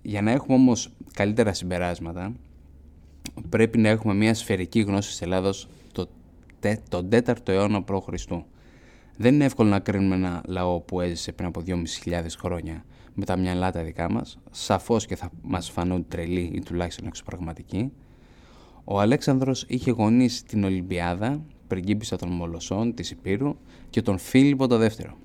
Για 0.02 0.22
να 0.22 0.32
έχουμε 0.32 0.56
όμως 0.56 0.90
καλύτερα 1.14 1.54
συμπεράσματα, 1.54 2.34
πρέπει 3.50 3.78
να 3.78 3.90
έχουμε 3.90 4.14
μια 4.14 4.34
σφαιρική 4.34 4.80
γνώση 4.80 5.10
της 5.10 5.22
Ελλάδος 5.22 5.68
το, 5.92 6.08
τον 6.90 7.10
4ο 7.12 7.48
αιώνα 7.48 7.84
π.Χ. 7.84 8.08
Δεν 9.18 9.34
είναι 9.34 9.46
εύκολο 9.46 9.70
να 9.70 9.80
κρίνουμε 9.80 10.16
ένα 10.16 10.44
λαό 10.48 10.80
που 10.80 11.02
έζησε 11.02 11.32
πριν 11.32 11.48
από 11.48 11.64
2.500 11.66 12.26
χρόνια 12.38 12.86
με 13.14 13.26
τα 13.26 13.38
μυαλά 13.38 13.72
τα 13.72 13.84
δικά 13.84 14.12
μας. 14.12 14.38
Σαφώς 14.52 15.06
και 15.06 15.16
θα 15.16 15.32
μας 15.42 15.70
φανούν 15.70 16.08
τρελοί 16.08 16.52
ή 16.54 16.60
τουλάχιστον 16.60 17.08
εξωπραγματικοί. 17.08 17.92
Ο 18.84 19.00
Αλέξανδρος 19.00 19.66
είχε 19.68 19.92
γονείς 19.92 20.44
την 20.44 20.64
Ολυμπιάδα, 20.64 21.42
πριγκίπισσα 21.68 22.16
των 22.16 22.30
Μολοσσών, 22.30 22.94
της 22.94 23.12
Υπήρου 23.12 23.56
και 23.90 24.02
τον 24.02 24.18
Φίλιππο 24.18 24.68
το 24.68 24.78
δεύτερο. 24.78 25.18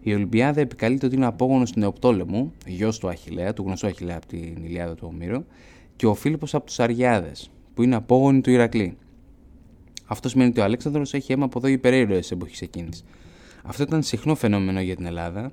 Η 0.00 0.14
Ολυμπιάδα 0.14 0.60
επικαλείται 0.60 1.06
ότι 1.06 1.14
είναι 1.16 1.26
απόγονος 1.26 1.72
του 1.72 1.78
Νεοπτόλεμου, 1.78 2.52
γιος 2.66 2.98
του 2.98 3.08
Αχιλέα, 3.08 3.52
του 3.52 3.62
γνωστού 3.62 3.86
Αχιλέα 3.86 4.16
από 4.16 4.26
την 4.26 4.64
Ηλιάδα 4.64 4.94
του 4.94 5.08
Ομήρου, 5.12 5.44
και 5.96 6.06
ο 6.06 6.14
Φίλιππος 6.14 6.54
από 6.54 6.66
τους 6.66 6.80
Αριάδες, 6.80 7.50
που 7.74 7.82
είναι 7.82 7.94
απόγονοι 7.94 8.40
του 8.40 8.50
Ηρακλή. 8.50 8.96
Αυτό 10.06 10.28
σημαίνει 10.28 10.50
ότι 10.50 10.60
ο 10.60 10.64
Αλέξανδρος 10.64 11.14
έχει 11.14 11.32
αίμα 11.32 11.44
από 11.44 11.58
εδώ 11.58 11.68
υπερήρωε 11.68 12.20
τη 12.20 12.28
εποχή 12.30 12.64
εκείνης. 12.64 13.04
Αυτό 13.62 13.82
ήταν 13.82 14.02
συχνό 14.02 14.34
φαινόμενο 14.34 14.80
για 14.80 14.96
την 14.96 15.06
Ελλάδα. 15.06 15.52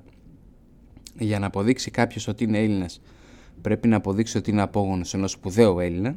Για 1.18 1.38
να 1.38 1.46
αποδείξει 1.46 1.90
κάποιος 1.90 2.28
ότι 2.28 2.44
είναι 2.44 2.58
Έλληνας, 2.58 3.00
πρέπει 3.60 3.88
να 3.88 3.96
αποδείξει 3.96 4.38
ότι 4.38 4.50
είναι 4.50 4.62
απόγονος 4.62 5.14
ενός 5.14 5.30
σπουδαίου 5.30 5.78
Έλληνα. 5.80 6.16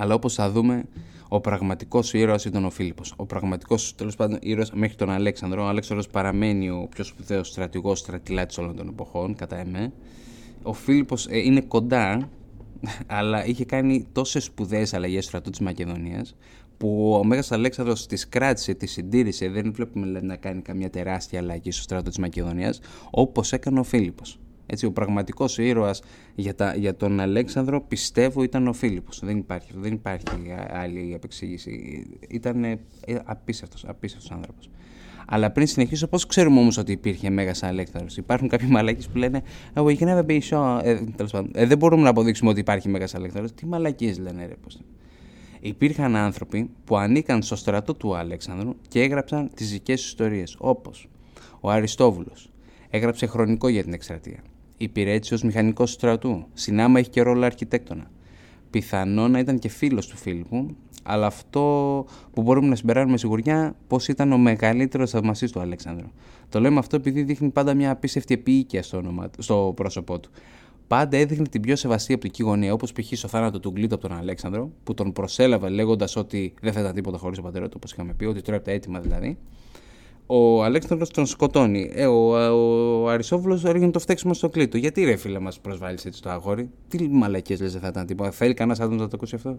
Αλλά 0.00 0.14
όπως 0.14 0.34
θα 0.34 0.50
δούμε, 0.50 0.84
ο 1.28 1.40
πραγματικός 1.40 2.12
ήρωας 2.12 2.44
ήταν 2.44 2.64
ο 2.64 2.70
Φίλιππος. 2.70 3.14
Ο 3.16 3.26
πραγματικός 3.26 3.94
τέλος 3.94 4.16
πάντων 4.16 4.38
ήρωας 4.42 4.72
μέχρι 4.72 4.96
τον 4.96 5.10
Αλέξανδρο. 5.10 5.64
Ο 5.64 5.66
Αλέξανδρος 5.66 6.08
παραμένει 6.08 6.70
ο 6.70 6.88
πιο 6.90 7.04
σπουδαίος 7.04 7.48
στρατηγός 7.48 7.98
στρατηλάτης 7.98 8.58
όλων 8.58 8.76
των 8.76 8.88
εποχών, 8.88 9.34
κατά 9.34 9.56
εμέ. 9.56 9.92
Ο 10.62 10.72
Φίλιππος 10.72 11.26
ε, 11.26 11.38
είναι 11.38 11.60
κοντά 11.60 12.28
αλλά 13.06 13.46
είχε 13.46 13.64
κάνει 13.64 14.06
τόσες 14.12 14.44
σπουδαίες 14.44 14.94
αλλαγές 14.94 15.20
στο 15.20 15.28
στρατό 15.28 15.50
της 15.50 15.60
Μακεδονίας 15.60 16.36
που 16.76 17.14
ο 17.14 17.24
Μέγας 17.24 17.52
Αλέξανδρος 17.52 18.06
τις 18.06 18.28
κράτησε, 18.28 18.74
τις 18.74 18.92
συντήρησε. 18.92 19.48
Δεν 19.48 19.72
βλέπουμε 19.72 20.20
να 20.20 20.36
κάνει 20.36 20.62
καμιά 20.62 20.90
τεράστια 20.90 21.38
αλλαγή 21.38 21.70
στο 21.70 21.82
στρατό 21.82 22.08
της 22.08 22.18
Μακεδονίας 22.18 22.80
όπως 23.10 23.52
έκανε 23.52 23.80
ο 23.80 23.82
Φίλιππος. 23.82 24.38
Έτσι, 24.70 24.86
ο 24.86 24.92
πραγματικός 24.92 25.58
ήρωας 25.58 26.02
για, 26.34 26.74
για 26.76 26.96
τον 26.96 27.20
Αλέξανδρο 27.20 27.80
πιστεύω 27.80 28.42
ήταν 28.42 28.68
ο 28.68 28.72
Φίλιππος. 28.72 29.20
Δεν 29.24 29.36
υπάρχει, 29.36 29.72
δεν 29.76 29.92
υπάρχει 29.92 30.24
άλλη 30.70 31.12
επεξήγηση. 31.14 32.02
Ήταν 32.28 32.64
ε, 32.64 32.78
απίστευτος 33.24 33.84
άνθρωπος. 34.30 34.70
Αλλά 35.30 35.50
πριν 35.50 35.66
συνεχίσω, 35.66 36.06
πώς 36.06 36.26
ξέρουμε 36.26 36.60
όμως 36.60 36.76
ότι 36.76 36.92
υπήρχε 36.92 37.30
Μέγας 37.30 37.62
Αλέξανδρος; 37.62 38.16
Υπάρχουν 38.16 38.48
κάποιοι 38.48 38.68
μαλακίε 38.70 39.08
που 39.12 39.18
λένε 39.18 39.42
Oh, 39.74 39.84
we 39.84 39.96
can 39.96 40.06
have 40.06 40.18
a 40.18 40.26
big 40.26 40.40
show. 40.50 40.80
Ε, 40.82 40.98
πάντων, 41.16 41.50
ε, 41.54 41.66
δεν 41.66 41.78
μπορούμε 41.78 42.02
να 42.02 42.08
αποδείξουμε 42.08 42.50
ότι 42.50 42.60
υπάρχει 42.60 42.88
Μέγας 42.88 43.14
Αλέξανδρος. 43.14 43.52
Τι 43.54 43.66
μαλακίες 43.66 44.18
λένε, 44.18 44.46
ρε, 44.46 44.54
πώς. 44.62 44.80
Υπήρχαν 45.60 46.16
άνθρωποι 46.16 46.70
που 46.84 46.96
ανήκαν 46.96 47.42
στο 47.42 47.56
στρατό 47.56 47.94
του 47.94 48.16
Αλέξανδρου 48.16 48.76
και 48.88 49.00
έγραψαν 49.02 49.50
τις 49.54 49.70
δικές 49.70 50.00
τους 50.00 50.08
ιστορίες. 50.08 50.56
Όπως 50.58 51.08
ο 51.60 51.70
Αριστόβουλος. 51.70 52.50
Έγραψε 52.90 53.26
χρονικό 53.26 53.68
για 53.68 53.82
την 53.82 53.92
εκστρατεία. 53.92 54.42
Υπηρέτησε 54.78 55.34
ως 55.34 55.42
μηχανικός 55.42 55.92
στρατού. 55.92 56.46
Συνάμα 56.52 56.98
έχει 56.98 57.10
και 57.10 57.22
ρόλο 57.22 57.44
αρχιτέκτονα. 57.44 58.10
Πιθανό 58.70 59.28
να 59.28 59.38
ήταν 59.38 59.58
και 59.58 59.68
φίλος 59.68 60.06
του 60.06 60.16
Φίλιππου 60.16 60.76
αλλά 61.10 61.26
αυτό 61.26 61.60
που 62.32 62.42
μπορούμε 62.42 62.68
να 62.68 62.74
συμπεράνουμε 62.74 63.16
σιγουριά 63.16 63.74
πώς 63.86 64.08
ήταν 64.08 64.32
ο 64.32 64.38
μεγαλύτερος 64.38 65.10
θαυμαστής 65.10 65.52
του 65.52 65.60
Αλέξανδρου. 65.60 66.06
Το 66.48 66.60
λέμε 66.60 66.78
αυτό 66.78 66.96
επειδή 66.96 67.22
δείχνει 67.22 67.48
πάντα 67.48 67.74
μια 67.74 67.90
απίστευτη 67.90 68.34
επίοικια 68.34 68.82
στο, 68.82 68.96
όνομα, 68.96 69.30
στο 69.38 69.72
πρόσωπό 69.76 70.20
του. 70.20 70.30
Πάντα 70.86 71.16
έδειχνε 71.16 71.46
την 71.46 71.60
πιο 71.60 71.76
σεβαστή 71.76 72.12
οπτική 72.12 72.42
γωνία, 72.42 72.72
όπως 72.72 72.92
π.χ. 72.92 73.12
στο 73.12 73.28
θάνατο 73.28 73.60
του 73.60 73.70
Γκλίτο 73.70 73.94
από 73.94 74.08
τον 74.08 74.16
Αλέξανδρο, 74.16 74.70
που 74.84 74.94
τον 74.94 75.12
προσέλαβε 75.12 75.68
λέγοντας 75.68 76.16
ότι 76.16 76.54
δεν 76.60 76.72
θα 76.72 76.80
ήταν 76.80 76.94
τίποτα 76.94 77.18
χωρίς 77.18 77.36
τον 77.36 77.44
πατέρα 77.44 77.66
του, 77.66 77.74
όπως 77.76 77.92
είχαμε 77.92 78.12
πει, 78.12 78.24
ότι 78.24 78.42
τώρα 78.42 78.56
από 78.56 78.66
τα 78.66 78.72
έτοιμα 78.72 79.00
δηλαδή. 79.00 79.38
Ο 80.30 80.64
Αλέξανδρος 80.64 81.10
τον 81.10 81.26
σκοτώνει. 81.26 81.90
Ε, 81.94 82.06
ο, 82.06 82.32
ο 83.02 83.08
Αρισόβουλος 83.08 83.64
έργαινε 83.64 83.90
το 83.90 83.98
φταίξιμο 83.98 84.34
στο 84.34 84.48
κλίτο. 84.48 84.76
Γιατί 84.76 85.04
ρε 85.04 85.16
φίλε 85.16 85.38
μας 85.38 85.60
προσβάλλεις 85.60 86.04
έτσι 86.04 86.22
το 86.22 86.30
αγόρι, 86.30 86.70
τι 86.88 87.08
μαλακίες 87.08 87.60
λες 87.60 87.72
δεν 87.72 87.80
θα 87.80 87.88
ήταν 87.88 88.06
τίποτα. 88.06 88.30
Θέλει 88.30 88.54
κανένας 88.54 88.80
άτομος 88.80 89.00
να 89.00 89.08
το 89.08 89.12
ακούσει 89.14 89.34
αυτό; 89.34 89.58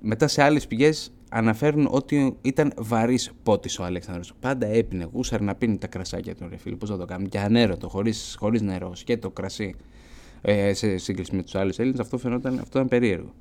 Μετά 0.00 0.28
σε 0.28 0.42
άλλες 0.42 0.66
πηγές 0.66 1.12
αναφέρουν 1.30 1.88
ότι 1.90 2.36
ήταν 2.42 2.72
βαρύς 2.76 3.32
πότης 3.42 3.78
ο 3.78 3.84
Αλέξανδρος. 3.84 4.32
Πάντα 4.40 4.66
έπινε, 4.66 5.08
γούσαρ 5.12 5.40
να 5.40 5.54
πίνει 5.54 5.78
τα 5.78 5.86
κρασάκια 5.86 6.34
του 6.34 6.46
ρε 6.50 6.56
φίλε, 6.56 6.76
πώς 6.76 6.88
θα 6.88 6.96
το 6.96 7.04
κάνει. 7.04 7.28
Και 7.28 7.38
ανέρωτο, 7.38 7.88
χωρίς, 7.88 8.36
χωρίς 8.38 8.62
νερό, 8.62 8.94
σκέτο 8.94 9.30
κρασί. 9.30 9.74
Ε, 10.40 10.74
σε 10.74 10.96
σύγκριση 10.96 11.36
με 11.36 11.42
τους 11.42 11.54
άλλους 11.54 11.78
Έλληνες, 11.78 12.00
αυτό 12.00 12.18
φαινόταν, 12.18 12.58
αυτό 12.58 12.78
ήταν 12.78 12.88
περίεργο. 12.88 13.32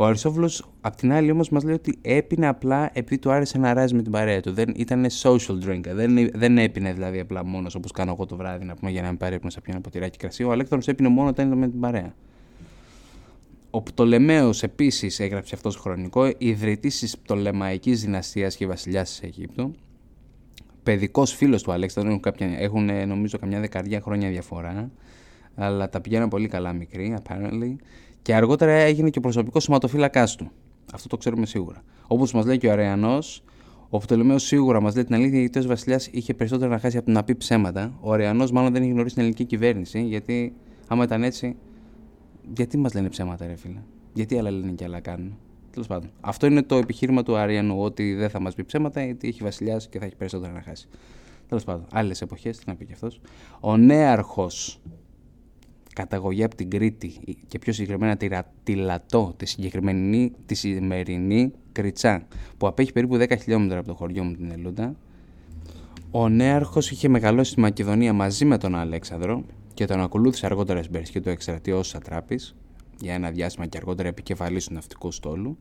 Ο 0.00 0.04
Αριστόβουλο, 0.04 0.50
απ' 0.80 0.94
την 0.96 1.12
άλλη, 1.12 1.30
όμως, 1.30 1.48
μας 1.48 1.64
λέει 1.64 1.74
ότι 1.74 1.98
έπινε 2.02 2.46
απλά 2.46 2.90
επειδή 2.92 3.18
του 3.18 3.30
άρεσε 3.30 3.58
να 3.58 3.72
ράζει 3.74 3.94
με 3.94 4.02
την 4.02 4.12
παρέα 4.12 4.40
του. 4.40 4.52
Δεν 4.52 4.72
ήταν 4.76 5.06
social 5.22 5.64
drinker. 5.64 5.92
Δεν, 5.92 6.30
δεν 6.34 6.58
έπινε 6.58 6.92
δηλαδή 6.92 7.20
απλά 7.20 7.44
μόνος 7.44 7.74
όπως 7.74 7.92
κάνω 7.92 8.12
εγώ 8.12 8.26
το 8.26 8.36
βράδυ 8.36 8.64
να 8.64 8.74
πούμε 8.74 8.90
για 8.90 9.02
να 9.02 9.08
μην 9.08 9.16
παρέπνω 9.16 9.50
σε 9.50 9.60
πιάνω 9.60 9.80
ποτηράκι 9.80 10.18
κρασί. 10.18 10.44
Ο 10.44 10.50
Αλέκτορο 10.50 10.82
έπινε 10.86 11.08
μόνο 11.08 11.28
όταν 11.28 11.46
ήταν 11.46 11.58
με 11.58 11.68
την 11.68 11.80
παρέα. 11.80 12.14
Ο 13.70 13.82
Πτολεμαίος 13.82 14.62
επίσης 14.62 15.20
έγραψε 15.20 15.54
αυτός 15.54 15.76
χρονικό, 15.76 16.32
ιδρυτής 16.38 16.98
της 16.98 17.18
Πτολεμαϊκής 17.18 18.00
δυναστείας 18.00 18.56
και 18.56 18.66
βασιλιάς 18.66 19.08
της 19.08 19.20
Αιγύπτου. 19.22 19.74
Παιδικός 20.82 21.34
φίλος 21.34 21.62
του 21.62 21.72
Αλέξανδρου, 21.72 22.10
έχουν, 22.10 22.22
κάποια, 22.22 22.58
έχουν 22.58 23.08
νομίζω 23.08 23.38
καμιά 23.38 23.60
δεκαριά 23.60 24.00
χρόνια 24.00 24.28
διαφορά, 24.28 24.90
αλλά 25.54 25.88
τα 25.88 26.00
πηγαίνουν 26.00 26.28
πολύ 26.28 26.48
καλά 26.48 26.72
μικρή, 26.72 27.16
apparently. 27.22 27.76
Και 28.22 28.34
αργότερα 28.34 28.72
έγινε 28.72 29.10
και 29.10 29.18
ο 29.18 29.20
προσωπικός 29.20 29.62
σωματοφύλακάς 29.62 30.36
του. 30.36 30.50
Αυτό 30.92 31.08
το 31.08 31.16
ξέρουμε 31.16 31.46
σίγουρα. 31.46 31.82
Όπως 32.06 32.32
μας 32.32 32.44
λέει 32.44 32.58
και 32.58 32.66
ο 32.66 32.72
Αρεανός, 32.72 33.42
ο 33.88 33.98
Πτολεμαίο 33.98 34.38
σίγουρα 34.38 34.80
μας 34.80 34.94
λέει 34.94 35.04
την 35.04 35.14
αλήθεια 35.14 35.40
γιατί 35.40 35.58
ο 35.58 35.62
Βασιλιάς 35.62 36.06
είχε 36.06 36.34
περισσότερο 36.34 36.70
να 36.70 36.78
χάσει 36.78 36.96
από 36.96 37.06
το 37.06 37.12
να 37.12 37.24
πει 37.24 37.36
ψέματα. 37.36 37.92
Ο 38.00 38.12
Αρεανός 38.12 38.52
μάλλον 38.52 38.72
δεν 38.72 38.82
είχε 38.82 38.92
γνωρίσει 38.92 39.14
την 39.14 39.22
ελληνική 39.22 39.44
κυβέρνηση, 39.44 40.02
γιατί 40.02 40.52
άμα 40.86 41.04
ήταν 41.04 41.22
έτσι 41.22 41.56
γιατί 42.56 42.78
μας 42.78 42.94
λένε 42.94 43.08
ψέματα, 43.08 43.46
ρε 43.46 43.56
φίλε; 43.56 43.80
Γιατί 44.12 44.38
άλλα 44.38 44.50
λένε 44.50 44.72
και 44.72 44.84
άλλα 44.84 45.00
κάνουν; 45.00 45.38
Τέλος 45.70 45.86
πάντων. 45.86 46.10
Αυτό 46.20 46.46
είναι 46.46 46.62
το 46.62 46.76
επιχείρημα 46.76 47.22
του 47.22 47.36
Αριανού, 47.36 47.82
ότι 47.82 48.14
δεν 48.14 48.30
θα 48.30 48.40
μας 48.40 48.54
πει 48.54 48.64
ψέματα, 48.64 49.04
γιατί 49.04 49.28
έχει 49.28 49.42
βασιλιάς 49.42 49.88
και 49.88 49.98
θα 49.98 50.04
έχει 50.04 50.16
περισσότερα 50.16 50.52
να 50.52 50.62
χάσει. 50.62 50.88
Τέλος 51.48 51.64
πάντων. 51.64 51.86
Άλλες 51.92 52.22
εποχές, 52.22 52.58
τι 52.58 52.64
να 52.66 52.74
πει 52.74 52.84
και 52.84 52.92
αυτός. 52.92 53.20
Ο 53.60 53.76
νέαρχος 53.76 54.80
καταγωγή 56.00 56.44
από 56.44 56.56
την 56.56 56.70
Κρήτη 56.70 57.12
και 57.48 57.58
πιο 57.58 57.72
συγκεκριμένα 57.72 58.16
τη 58.62 58.74
Λατό, 58.74 59.34
τη 59.36 59.46
συγκεκριμένη, 59.46 60.32
τη 60.46 60.54
σημερινή 60.54 61.52
Κριτσά, 61.72 62.26
που 62.58 62.66
απέχει 62.66 62.92
περίπου 62.92 63.16
10 63.16 63.36
χιλιόμετρα 63.40 63.78
από 63.78 63.88
το 63.88 63.94
χωριό 63.94 64.24
μου 64.24 64.34
την 64.34 64.50
Ελούντα. 64.50 64.94
Ο 66.10 66.28
νέαρχος 66.28 66.90
είχε 66.90 67.08
μεγαλώσει 67.08 67.50
στη 67.50 67.60
Μακεδονία 67.60 68.12
μαζί 68.12 68.44
με 68.44 68.58
τον 68.58 68.74
Αλέξανδρο 68.74 69.44
και 69.74 69.84
τον 69.84 70.00
ακολούθησε 70.00 70.46
αργότερα 70.46 70.78
στην 70.78 70.92
Περσική 70.92 71.20
του 71.20 71.28
εκστρατεία 71.28 71.76
ως 71.76 71.88
σατράπης 71.88 72.54
για 73.00 73.14
ένα 73.14 73.30
διάστημα 73.30 73.66
και 73.66 73.76
αργότερα 73.76 74.08
επικεφαλής 74.08 74.66
του 74.66 74.74
ναυτικού 74.74 75.10
στόλου. 75.10 75.58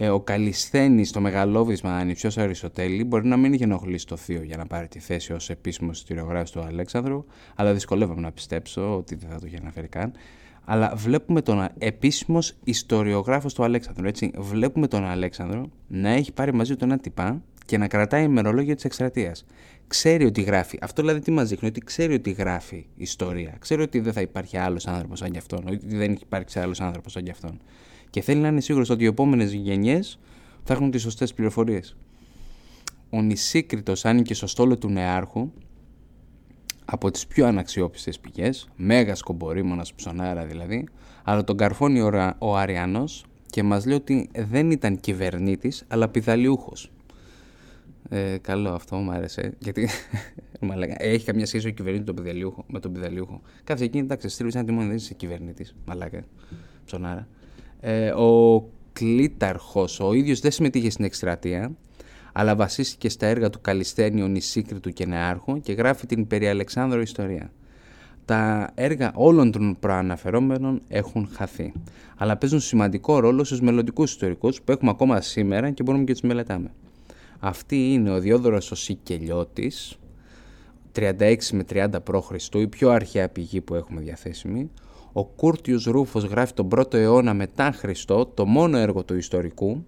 Ε, 0.00 0.08
ο 0.08 0.20
Καλισθένης, 0.20 1.12
το 1.12 1.20
μεγαλόβισμα 1.20 1.96
ανυψιό 1.96 2.30
Αριστοτέλη, 2.36 3.04
μπορεί 3.04 3.26
να 3.26 3.36
μην 3.36 3.52
είχε 3.52 3.64
ενοχλήσει 3.64 4.06
το 4.06 4.16
θείο 4.16 4.42
για 4.42 4.56
να 4.56 4.66
πάρει 4.66 4.88
τη 4.88 4.98
θέση 4.98 5.32
ως 5.32 5.50
επίσημος 5.50 5.98
ιστοριογράφος 5.98 6.50
του 6.50 6.60
Αλέξανδρου, 6.60 7.24
αλλά 7.54 7.72
δυσκολεύομαι 7.72 8.20
να 8.20 8.32
πιστέψω 8.32 8.96
ότι 8.96 9.14
δεν 9.14 9.28
θα 9.30 9.38
το 9.38 9.46
είχε 9.46 9.56
αναφέρει 9.60 9.88
καν. 9.88 10.12
Αλλά 10.64 10.92
βλέπουμε 10.96 11.42
τον 11.42 11.68
επίσημος 11.78 12.54
ιστοριογράφος 12.64 13.54
του 13.54 13.64
Αλέξανδρου. 13.64 14.06
Έτσι. 14.06 14.30
Βλέπουμε 14.36 14.88
τον 14.88 15.04
Αλέξανδρο 15.04 15.70
να 15.86 16.08
έχει 16.08 16.32
πάρει 16.32 16.52
μαζί 16.52 16.76
του 16.76 16.84
ένα 16.84 16.98
τυπά 16.98 17.42
και 17.66 17.78
να 17.78 17.88
κρατάει 17.88 18.24
ημερολόγια 18.24 18.74
της 18.74 18.84
εκστρατείας. 18.84 19.44
Ξέρει 19.86 20.24
ότι 20.24 20.42
γράφει. 20.42 20.78
Αυτό 20.80 21.02
δηλαδή 21.02 21.20
τι 21.20 21.30
μας 21.30 21.48
δείχνει, 21.48 21.68
ότι 21.68 21.80
ξέρει 21.80 22.14
ότι 22.14 22.30
γράφει 22.30 22.86
ιστορία. 22.96 23.56
Ξέρει 23.58 23.82
ότι 23.82 24.00
δεν 24.00 24.12
θα 24.12 24.20
υπάρχει 24.20 24.56
άλλος 24.56 24.86
άνθρωπος 24.86 25.18
σαν 25.18 25.30
κι 25.30 25.38
αυτόν, 25.38 25.64
ότι 25.66 25.96
δεν 25.96 26.12
έχει 26.12 26.22
υπάρξει 26.22 26.58
άλλος 26.58 26.80
άνθρωπος 26.80 27.12
σαν 27.12 27.22
κι 27.22 27.30
αυτόν 27.30 27.60
και 28.10 28.20
θέλει 28.20 28.40
να 28.40 28.48
είναι 28.48 28.60
σίγουρος 28.60 28.90
ότι 28.90 29.02
οι 29.02 29.06
επόμενες 29.06 29.52
γενιές 29.52 30.18
θα 30.64 30.72
έχουν 30.72 30.90
τις 30.90 31.02
σωστές 31.02 31.34
πληροφορίες. 31.34 31.96
Ο 33.10 33.22
Νησίκριτος 33.22 34.04
άνοιγε 34.04 34.34
στο 34.34 34.46
στόλο 34.46 34.78
του 34.78 34.88
νεάρχου 34.88 35.50
από 36.84 37.10
τις 37.10 37.26
πιο 37.26 37.46
αναξιόπιστες 37.46 38.18
πηγές, 38.18 38.68
μέγα 38.76 39.16
κομπορήμονα 39.24 39.84
ψωνάρα 39.96 40.44
δηλαδή, 40.44 40.88
αλλά 41.24 41.44
τον 41.44 41.56
καρφώνει 41.56 42.00
ο 42.38 42.56
Αριανός 42.56 43.24
και 43.50 43.62
μας 43.62 43.86
λέει 43.86 43.96
ότι 43.96 44.30
δεν 44.34 44.70
ήταν 44.70 45.00
κυβερνήτης, 45.00 45.84
αλλά 45.88 46.08
πιδαλιούχος. 46.08 46.90
Ε, 48.08 48.36
καλό 48.38 48.70
αυτό, 48.70 48.96
μου 48.96 49.10
άρεσε. 49.10 49.54
Γιατί 49.58 49.88
έχει 50.98 51.24
καμία 51.24 51.46
σχέση 51.46 51.66
ο 51.66 51.70
κυβερνήτη 51.70 52.12
με 52.66 52.80
τον 52.80 52.92
πιδαλιούχο. 52.92 53.40
Κάθε 53.64 53.84
εκείνη, 53.84 54.04
εντάξει, 54.04 54.28
στείλει 54.28 54.50
ένα 54.54 54.64
τιμόνι, 54.64 54.86
δεν 54.86 54.96
είσαι 54.96 55.14
κυβερνήτης. 55.14 55.74
Μαλάκα. 55.86 56.24
Ψωνάρα. 56.84 57.28
Ε, 57.80 58.10
ο 58.10 58.64
Κλήταρχος 58.92 60.00
ο 60.00 60.12
ίδιος 60.12 60.40
δεν 60.40 60.50
συμμετείχε 60.50 60.90
στην 60.90 61.04
εκστρατεία 61.04 61.72
αλλά 62.32 62.56
βασίστηκε 62.56 63.08
στα 63.08 63.26
έργα 63.26 63.50
του 63.50 63.60
Καλιστένιου 63.60 64.28
Νησίκριτου 64.28 64.90
και 64.90 65.06
Νεάρχου 65.06 65.60
και 65.60 65.72
γράφει 65.72 66.06
την 66.06 66.26
περί 66.26 66.48
Αλεξάνδρου 66.48 67.00
ιστορία. 67.00 67.52
Τα 68.24 68.70
έργα 68.74 69.12
όλων 69.14 69.52
των 69.52 69.76
προαναφερόμενων 69.80 70.82
έχουν 70.88 71.28
χαθεί, 71.32 71.72
αλλά 72.16 72.36
παίζουν 72.36 72.60
σημαντικό 72.60 73.18
ρόλο 73.18 73.44
στους 73.44 73.60
μελλοντικούς 73.60 74.10
ιστορικούς 74.10 74.62
που 74.62 74.72
έχουμε 74.72 74.90
ακόμα 74.90 75.20
σήμερα 75.20 75.70
και 75.70 75.82
μπορούμε 75.82 76.04
και 76.04 76.12
τους 76.12 76.20
μελετάμε. 76.20 76.70
Αυτή 77.38 77.92
είναι 77.92 78.10
ο 78.10 78.20
Διόδωρος 78.20 78.70
ο 78.70 78.74
Σικελιώτης, 78.74 79.98
36 80.92 81.36
με 81.52 81.64
30 81.70 81.88
π.Χ. 82.04 82.54
η 82.54 82.66
πιο 82.66 82.90
αρχαία 82.90 83.28
πηγή 83.28 83.60
που 83.60 83.74
έχουμε 83.74 84.00
διαθέσιμη, 84.00 84.70
ο 85.12 85.24
Κούρτιος 85.24 85.84
Ρούφος 85.84 86.24
γράφει 86.24 86.52
τον 86.52 86.68
πρώτο 86.68 86.96
αιώνα 86.96 87.34
μετά 87.34 87.72
Χριστό, 87.72 88.26
το 88.26 88.46
μόνο 88.46 88.76
έργο 88.76 89.04
του 89.04 89.16
ιστορικού. 89.16 89.84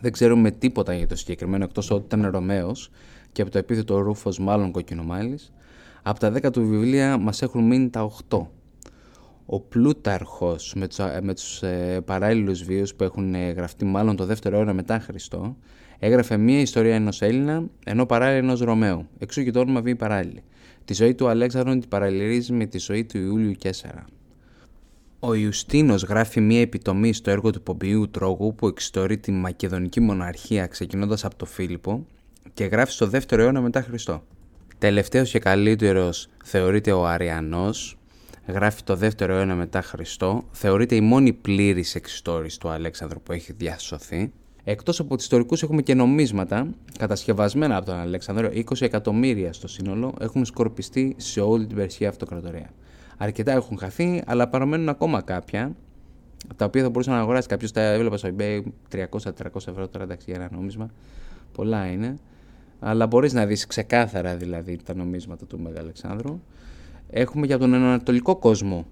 Δεν 0.00 0.12
ξέρουμε 0.12 0.50
τίποτα 0.50 0.94
για 0.94 1.06
το 1.06 1.16
συγκεκριμένο 1.16 1.64
εκτός 1.64 1.90
ότι 1.90 2.04
ήταν 2.04 2.30
Ρωμαίος 2.30 2.90
και 3.32 3.42
από 3.42 3.50
το 3.50 3.58
επίθετο 3.58 3.98
Ρούφος 3.98 4.38
μάλλον 4.38 4.70
κοκκινομάλης. 4.70 5.52
Από 6.02 6.18
τα 6.18 6.32
10 6.32 6.52
του 6.52 6.66
βιβλία 6.66 7.18
μας 7.18 7.42
έχουν 7.42 7.66
μείνει 7.66 7.90
τα 7.90 8.10
8. 8.28 8.46
Ο 9.46 9.60
Πλούταρχος 9.60 10.74
με 10.76 10.88
τους, 10.88 10.98
με 11.22 11.34
τους 11.34 11.62
ε, 11.62 12.00
παράλληλους 12.04 12.62
βίους 12.62 12.94
που 12.94 13.04
έχουν 13.04 13.34
ε, 13.34 13.50
γραφτεί 13.50 13.84
μάλλον 13.84 14.16
το 14.16 14.24
δεύτερο 14.24 14.56
αιώνα 14.56 14.72
μετά 14.72 14.98
Χριστό 14.98 15.56
έγραφε 15.98 16.36
μία 16.36 16.60
ιστορία 16.60 16.94
ενός 16.94 17.22
Έλληνα 17.22 17.64
ενώ 17.84 18.06
παράλληλα 18.06 18.38
ενός 18.38 18.60
Ρωμαίου. 18.60 19.08
Εξού 19.18 19.42
και 19.42 19.50
το 19.50 19.60
όνομα 19.60 19.80
βίη 19.80 19.94
παράλληλη. 19.94 20.42
Τη 20.84 20.94
ζωή 20.94 21.14
του 21.14 21.28
Αλέξανδρου 21.28 21.78
την 21.78 21.88
παραλληλίζει 21.88 22.52
με 22.52 22.66
τη 22.66 22.78
ζωή 22.78 23.04
του 23.04 23.18
Ιούλιου 23.18 23.52
Κέσσαρα. 23.52 24.04
Ο 25.28 25.34
Ιουστίνος 25.34 26.02
γράφει 26.02 26.40
μία 26.40 26.60
επιτομή 26.60 27.12
στο 27.12 27.30
έργο 27.30 27.50
του 27.50 27.62
Πομπιού 27.62 28.10
Τρόγου 28.10 28.54
που 28.54 28.66
εξιστορεί 28.66 29.18
τη 29.18 29.32
Μακεδονική 29.32 30.00
Μοναρχία 30.00 30.66
ξεκινώντας 30.66 31.24
από 31.24 31.36
το 31.36 31.44
Φίλιππο 31.44 32.06
και 32.54 32.64
γράφει 32.64 32.92
στο 32.92 33.06
δεύτερο 33.06 33.42
αιώνα 33.42 33.60
μετά 33.60 33.82
Χριστό. 33.82 34.22
Τελευταίος 34.78 35.30
και 35.30 35.38
καλύτερος 35.38 36.28
θεωρείται 36.44 36.92
ο 36.92 37.06
Αριανός, 37.06 37.98
γράφει 38.46 38.82
το 38.82 38.96
δεύτερο 38.96 39.34
αιώνα 39.34 39.54
μετά 39.54 39.82
Χριστό, 39.82 40.44
θεωρείται 40.52 40.94
η 40.94 41.00
μόνη 41.00 41.32
πλήρης 41.32 41.94
εξιστόρηση 41.94 42.60
του 42.60 42.68
Αλέξανδρου 42.68 43.20
που 43.20 43.32
έχει 43.32 43.52
διασωθεί. 43.52 44.32
Εκτός 44.64 45.00
από 45.00 45.14
τους 45.14 45.24
ιστορικούς 45.24 45.62
έχουμε 45.62 45.82
και 45.82 45.94
νομίσματα 45.94 46.68
κατασκευασμένα 46.98 47.76
από 47.76 47.86
τον 47.86 47.96
Αλέξανδρο, 47.98 48.50
20 48.52 48.62
εκατομμύρια 48.80 49.52
στο 49.52 49.68
σύνολο 49.68 50.14
έχουν 50.20 50.44
σκορπιστεί 50.44 51.14
σε 51.16 51.40
όλη 51.40 51.66
την 51.66 51.76
Περσία 51.76 52.08
Αυτοκρατορία. 52.08 52.70
Αρκετά 53.16 53.52
έχουν 53.52 53.78
χαθεί, 53.78 54.22
αλλά 54.26 54.48
παραμένουν 54.48 54.88
ακόμα 54.88 55.22
κάποια 55.22 55.74
τα 56.56 56.64
οποία 56.64 56.82
θα 56.82 56.90
μπορούσε 56.90 57.10
να 57.10 57.18
αγοράσει 57.18 57.48
κάποιος. 57.48 57.72
Τα 57.72 57.80
έβλεπα 57.80 58.16
στο 58.16 58.28
eBay 58.38 58.62
300-400 58.92 59.00
ευρώ 59.54 59.88
τώρα 59.88 60.04
εντάξει 60.04 60.30
για 60.30 60.40
ένα 60.40 60.48
νόμισμα. 60.52 60.90
Πολλά 61.52 61.86
είναι. 61.86 62.16
Αλλά 62.80 63.06
μπορείς 63.06 63.32
να 63.32 63.46
δεις 63.46 63.66
ξεκάθαρα 63.66 64.36
δηλαδή 64.36 64.78
τα 64.84 64.94
νομίσματα 64.94 65.46
του 65.46 65.60
Μεγάλου 65.60 65.78
Αλεξάνδρου. 65.80 66.40
Έχουμε 67.10 67.46
για 67.46 67.58
τον 67.58 67.74
Ανατολικό 67.74 68.36
κόσμο 68.36 68.86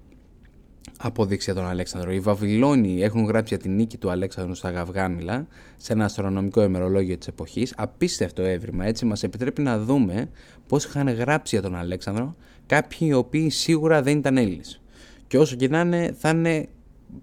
αποδείξει 0.99 1.51
για 1.51 1.61
τον 1.61 1.69
Αλέξανδρο. 1.69 2.11
Οι 2.11 2.19
Βαβυλώνοι 2.19 3.01
έχουν 3.01 3.25
γράψει 3.25 3.53
για 3.53 3.63
την 3.63 3.75
νίκη 3.75 3.97
του 3.97 4.09
Αλέξανδρου 4.09 4.55
στα 4.55 4.69
Γαυγάμιλα 4.71 5.47
σε 5.77 5.93
ένα 5.93 6.05
αστρονομικό 6.05 6.63
ημερολόγιο 6.63 7.17
της 7.17 7.27
εποχής. 7.27 7.73
Απίστευτο 7.77 8.41
έβριμα. 8.41 8.85
Έτσι 8.85 9.05
μας 9.05 9.23
επιτρέπει 9.23 9.61
να 9.61 9.79
δούμε 9.79 10.29
πώς 10.67 10.85
είχαν 10.85 11.09
γράψει 11.09 11.55
για 11.55 11.63
τον 11.63 11.75
Αλέξανδρο 11.75 12.35
κάποιοι 12.65 12.99
οι 13.01 13.13
οποίοι 13.13 13.49
σίγουρα 13.49 14.01
δεν 14.01 14.17
ήταν 14.17 14.37
Έλληνες. 14.37 14.81
Και 15.27 15.37
όσο 15.37 15.55
και 15.55 15.67
να 15.67 15.79
είναι, 15.79 16.15
θα 16.17 16.29
είναι 16.29 16.67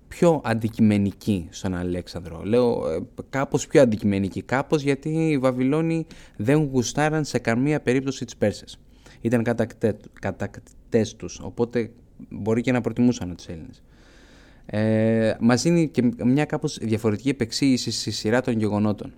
πιο 0.08 0.40
αντικειμενικοί 0.44 1.46
στον 1.50 1.74
Αλέξανδρο. 1.74 2.42
Λέω 2.44 2.88
ε, 2.88 3.00
κάπως 3.30 3.66
πιο 3.66 3.82
αντικειμενικοί, 3.82 4.42
κάπως 4.42 4.82
γιατί 4.82 5.08
οι 5.08 5.38
Βαβυλώνοι 5.38 6.06
δεν 6.36 6.68
γουστάραν 6.72 7.24
σε 7.24 7.38
καμία 7.38 7.80
περίπτωση 7.80 8.24
τις 8.24 8.36
Πέρσες. 8.36 8.78
Ήταν 9.20 9.42
κατακτητές 10.20 11.16
τους, 11.16 11.40
οπότε 11.42 11.90
μπορεί 12.30 12.60
και 12.60 12.72
να 12.72 12.80
προτιμούσαν 12.80 13.36
τους 13.36 13.46
Έλληνες. 13.46 13.82
Ε, 14.66 15.36
μας 15.40 15.62
δίνει 15.62 15.88
και 15.88 16.12
μια 16.24 16.44
κάπως 16.44 16.78
διαφορετική 16.82 17.28
επεξήγηση 17.28 17.90
στη 17.90 18.10
σειρά 18.10 18.40
των 18.40 18.58
γεγονότων. 18.58 19.12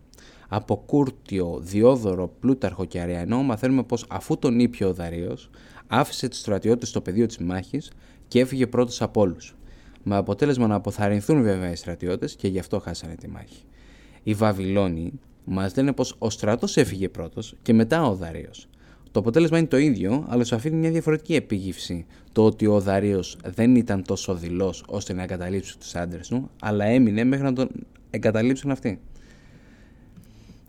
Από 0.49 0.77
Κούρτιο, 0.87 1.59
Διόδωρο, 1.63 2.29
Πλούταρχο 2.41 2.85
και 2.85 3.01
Αριανό 3.01 3.43
μαθαίνουμε 3.43 3.83
πως 3.83 4.07
αφού 4.09 4.39
τον 4.39 4.59
ήπιο 4.59 4.89
ο 4.89 4.93
Δαρίος, 4.93 5.51
άφησε 5.87 6.29
του 6.29 6.37
στρατιώτες 6.37 6.89
στο 6.89 7.01
πεδίο 7.01 7.27
της 7.27 7.39
μάχης 7.39 7.91
και 8.29 8.41
έφυγε 8.41 8.67
πρώτος 8.67 9.03
από 9.03 9.21
όλους. 9.21 9.57
Με 10.03 10.17
αποτέλεσμα 10.17 10.67
να 10.67 10.75
αποθαρρυνθούν 10.75 11.43
βέβαια 11.43 11.71
οι 11.71 11.77
στρατιώτες 11.77 12.35
και 12.35 12.49
γι' 12.49 12.59
αυτό 12.59 12.79
χάσανε 12.79 13.15
τη 13.15 13.29
μάχη. 13.29 13.63
Οι 14.23 14.35
Βαβυλώνοι 14.35 15.13
μας 15.45 15.77
λένε 15.77 15.93
πως 15.93 16.17
ο 16.19 16.31
στρατός 16.31 16.77
έφυγε 16.77 17.09
πρώτος 17.09 17.55
και 17.63 17.73
μετά 17.73 18.07
ο 18.07 18.15
Δαρίο. 18.15 18.51
Το 19.11 19.21
αποτέλεσμα 19.21 19.59
είναι 19.59 19.67
το 19.67 19.77
ίδιο, 19.77 20.25
αλλά 20.29 20.45
σου 20.45 20.55
αφήνει 20.55 20.77
μια 20.77 20.91
διαφορετική 20.91 21.35
επίγυψη 21.35 22.07
το 22.33 22.45
ότι 22.45 22.67
ο 22.67 22.81
Δαρίο 22.81 23.23
δεν 23.45 23.77
ήταν 23.77 24.03
τόσο 24.03 24.35
δειλός 24.35 24.85
ώστε 24.87 25.13
να 25.13 25.23
εγκαταλείψει 25.23 25.79
τους 25.79 25.95
άντρες 25.95 26.29
του, 26.29 26.51
αλλά 26.61 26.85
έμεινε 26.85 27.25
μέχρι 27.25 27.45
να 27.45 27.53
τον 27.53 27.69
εγκαταλείψουν 28.11 28.71
αυτοί. 28.71 29.01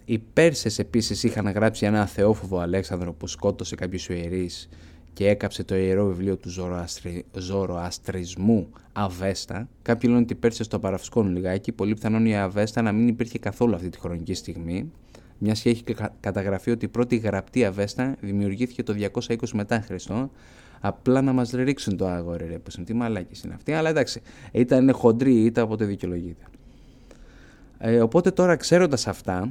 Οι 0.05 0.19
Πέρσες 0.19 0.79
επίσης 0.79 1.23
είχαν 1.23 1.49
γράψει 1.49 1.85
ένα 1.85 2.05
θεόφοβο 2.05 2.59
Αλέξανδρο 2.59 3.13
που 3.13 3.27
σκότωσε 3.27 3.75
κάποιους 3.75 4.09
ιερείς 4.09 4.69
και 5.13 5.27
έκαψε 5.27 5.63
το 5.63 5.75
ιερό 5.75 6.05
βιβλίο 6.05 6.37
του 6.37 6.49
Ζωροαστρι... 6.49 7.25
Ζωροαστρισμού 7.37 8.69
Αβέστα. 8.93 9.67
Κάποιοι 9.81 10.09
λένε 10.11 10.21
ότι 10.23 10.33
οι 10.33 10.35
Πέρσες 10.35 10.67
το 10.67 10.79
παραφυσκώνουν 10.79 11.33
λιγάκι. 11.33 11.71
Πολύ 11.71 11.93
πιθανόν 11.93 12.25
η 12.25 12.37
Αβέστα 12.37 12.81
να 12.81 12.91
μην 12.91 13.07
υπήρχε 13.07 13.39
καθόλου 13.39 13.75
αυτή 13.75 13.89
τη 13.89 13.99
χρονική 13.99 14.33
στιγμή. 14.33 14.91
Μια 15.37 15.53
και 15.53 15.69
έχει 15.69 15.83
καταγραφεί 16.19 16.71
ότι 16.71 16.85
η 16.85 16.87
πρώτη 16.87 17.15
γραπτή 17.15 17.65
Αβέστα 17.65 18.15
δημιουργήθηκε 18.19 18.83
το 18.83 18.95
220 19.13 19.35
μετά 19.53 19.81
Χριστό. 19.81 20.31
Απλά 20.79 21.21
να 21.21 21.33
μας 21.33 21.51
ρίξουν 21.51 21.97
το 21.97 22.07
άγορε, 22.07 22.45
ρε. 22.45 22.59
Πώ 22.59 22.83
τι 22.83 22.93
μαλάκι 22.93 23.41
είναι 23.45 23.53
αυτή. 23.53 23.73
Αλλά 23.73 23.89
εντάξει, 23.89 24.21
ήταν 24.51 24.93
χοντρή, 24.93 25.43
ήταν 25.43 25.63
οπότε 25.63 25.85
δικαιολογείται. 25.85 26.43
Ε, 27.77 28.01
οπότε 28.01 28.31
τώρα 28.31 28.55
ξέροντας 28.55 29.07
αυτά, 29.07 29.49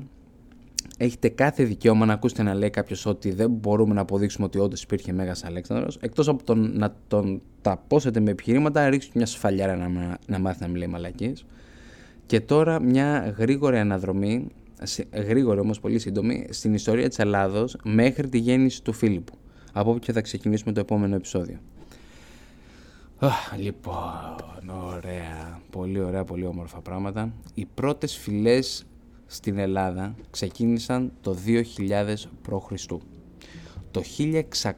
έχετε 0.98 1.28
κάθε 1.28 1.64
δικαίωμα 1.64 2.06
να 2.06 2.12
ακούσετε 2.12 2.42
να 2.42 2.54
λέει 2.54 2.70
κάποιος 2.70 3.06
ότι 3.06 3.30
δεν 3.32 3.50
μπορούμε 3.50 3.94
να 3.94 4.00
αποδείξουμε 4.00 4.46
ότι 4.46 4.58
όντως 4.58 4.82
υπήρχε 4.82 5.12
Μέγας 5.12 5.44
Αλέξανδρος, 5.44 5.98
εκτός 6.00 6.28
από 6.28 6.44
τον, 6.44 6.78
να 6.78 6.96
τον 7.08 7.42
ταπώσετε 7.62 8.20
με 8.20 8.30
επιχειρήματα, 8.30 8.88
ρίξτε 8.88 9.12
μια 9.14 9.26
σφαλιάρα 9.26 9.76
να, 9.76 10.18
να 10.26 10.38
μάθει 10.38 10.62
να 10.62 10.68
μιλάει 10.68 10.88
μαλακίε. 10.88 11.32
Και 12.26 12.40
τώρα 12.40 12.80
μια 12.80 13.34
γρήγορη 13.38 13.78
αναδρομή, 13.78 14.46
γρήγορη 15.12 15.60
όμως 15.60 15.80
πολύ 15.80 15.98
σύντομη, 15.98 16.46
στην 16.50 16.74
ιστορία 16.74 17.08
της 17.08 17.18
Ελλάδος 17.18 17.76
μέχρι 17.84 18.28
τη 18.28 18.38
γέννηση 18.38 18.82
του 18.82 18.92
Φίλιππου. 18.92 19.38
Από 19.72 19.90
όπου 19.90 19.98
και 19.98 20.12
θα 20.12 20.20
ξεκινήσουμε 20.20 20.72
το 20.72 20.80
επόμενο 20.80 21.14
επεισόδιο. 21.14 21.58
λοιπόν, 23.56 24.34
ωραία. 24.94 25.60
Πολύ 25.70 26.00
ωραία, 26.00 26.24
πολύ 26.24 26.46
όμορφα 26.46 26.80
πράγματα. 26.80 27.32
Οι 27.54 27.66
πρώτες 27.74 28.16
φυλές 28.16 28.84
στην 29.34 29.58
Ελλάδα 29.58 30.14
ξεκίνησαν 30.30 31.12
το 31.20 31.36
2000 31.46 32.14
π.Χ. 32.42 32.86
Το 33.90 34.02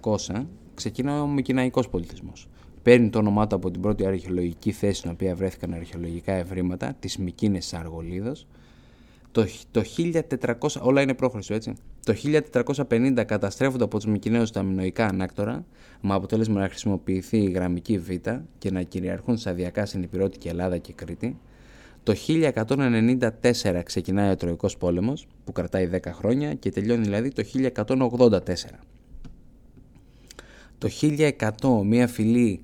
1600 0.02 0.44
ξεκινά 0.74 1.22
ο 1.22 1.26
Μικυναϊκός 1.26 1.88
πολιτισμός. 1.88 2.48
Παίρνει 2.82 3.10
το 3.10 3.18
όνομά 3.18 3.46
του 3.46 3.56
από 3.56 3.70
την 3.70 3.80
πρώτη 3.80 4.06
αρχαιολογική 4.06 4.72
θέση 4.72 4.98
στην 4.98 5.10
οποία 5.10 5.34
βρέθηκαν 5.34 5.74
αρχαιολογικά 5.74 6.32
ευρήματα, 6.32 6.94
της 6.98 7.18
Μικίνες 7.18 7.74
Αργολίδος, 7.74 8.46
Το, 9.32 9.46
το 9.70 9.82
1400, 9.96 10.80
όλα 10.80 11.00
είναι 11.02 11.14
πρόχρηστο 11.14 11.54
έτσι. 11.54 11.72
Το 12.04 12.14
1450 12.88 13.24
καταστρέφονται 13.26 13.84
από 13.84 13.96
τους 13.96 14.06
Μικυναίους 14.06 14.50
τα 14.50 14.62
μινοϊκά 14.62 15.06
ανάκτορα, 15.06 15.64
με 16.00 16.14
αποτέλεσμα 16.14 16.60
να 16.60 16.68
χρησιμοποιηθεί 16.68 17.38
η 17.38 17.50
γραμμική 17.50 17.98
Β 17.98 18.10
και 18.58 18.70
να 18.70 18.82
κυριαρχούν 18.82 19.36
σταδιακά 19.36 19.86
στην 19.86 20.02
Υπηρώτη 20.02 20.48
Ελλάδα 20.48 20.78
και 20.78 20.92
Κρήτη. 20.92 21.36
Το 22.06 22.14
1194 22.26 23.80
ξεκινάει 23.84 24.30
ο 24.30 24.36
Τροϊκός 24.36 24.76
πόλεμος 24.76 25.26
που 25.44 25.52
κρατάει 25.52 25.90
10 25.92 25.98
χρόνια 26.12 26.54
και 26.54 26.70
τελειώνει 26.70 27.02
δηλαδή 27.02 27.30
το 27.30 27.42
1184. 27.76 28.40
Το 30.78 30.88
1100 31.00 31.82
μια 31.84 32.06
φυλή, 32.06 32.60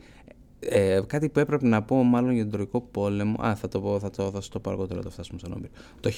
ε, 0.58 1.00
κάτι 1.06 1.28
που 1.28 1.38
έπρεπε 1.38 1.66
να 1.66 1.82
πω 1.82 2.02
μάλλον 2.02 2.32
για 2.32 2.42
τον 2.42 2.52
Τροϊκό 2.52 2.80
πόλεμο, 2.80 3.42
α 3.42 3.54
θα 3.54 3.68
το 3.68 3.80
πω, 3.80 3.98
θα 3.98 4.10
το, 4.10 4.30
θα 4.30 4.40
το 4.50 4.60
πω 4.60 4.70
αργότερα, 4.70 5.02
το 5.02 5.10
φτάσουμε 5.10 5.38
στον 5.38 5.52
Όμπειρο. 5.52 5.72
Το 6.00 6.10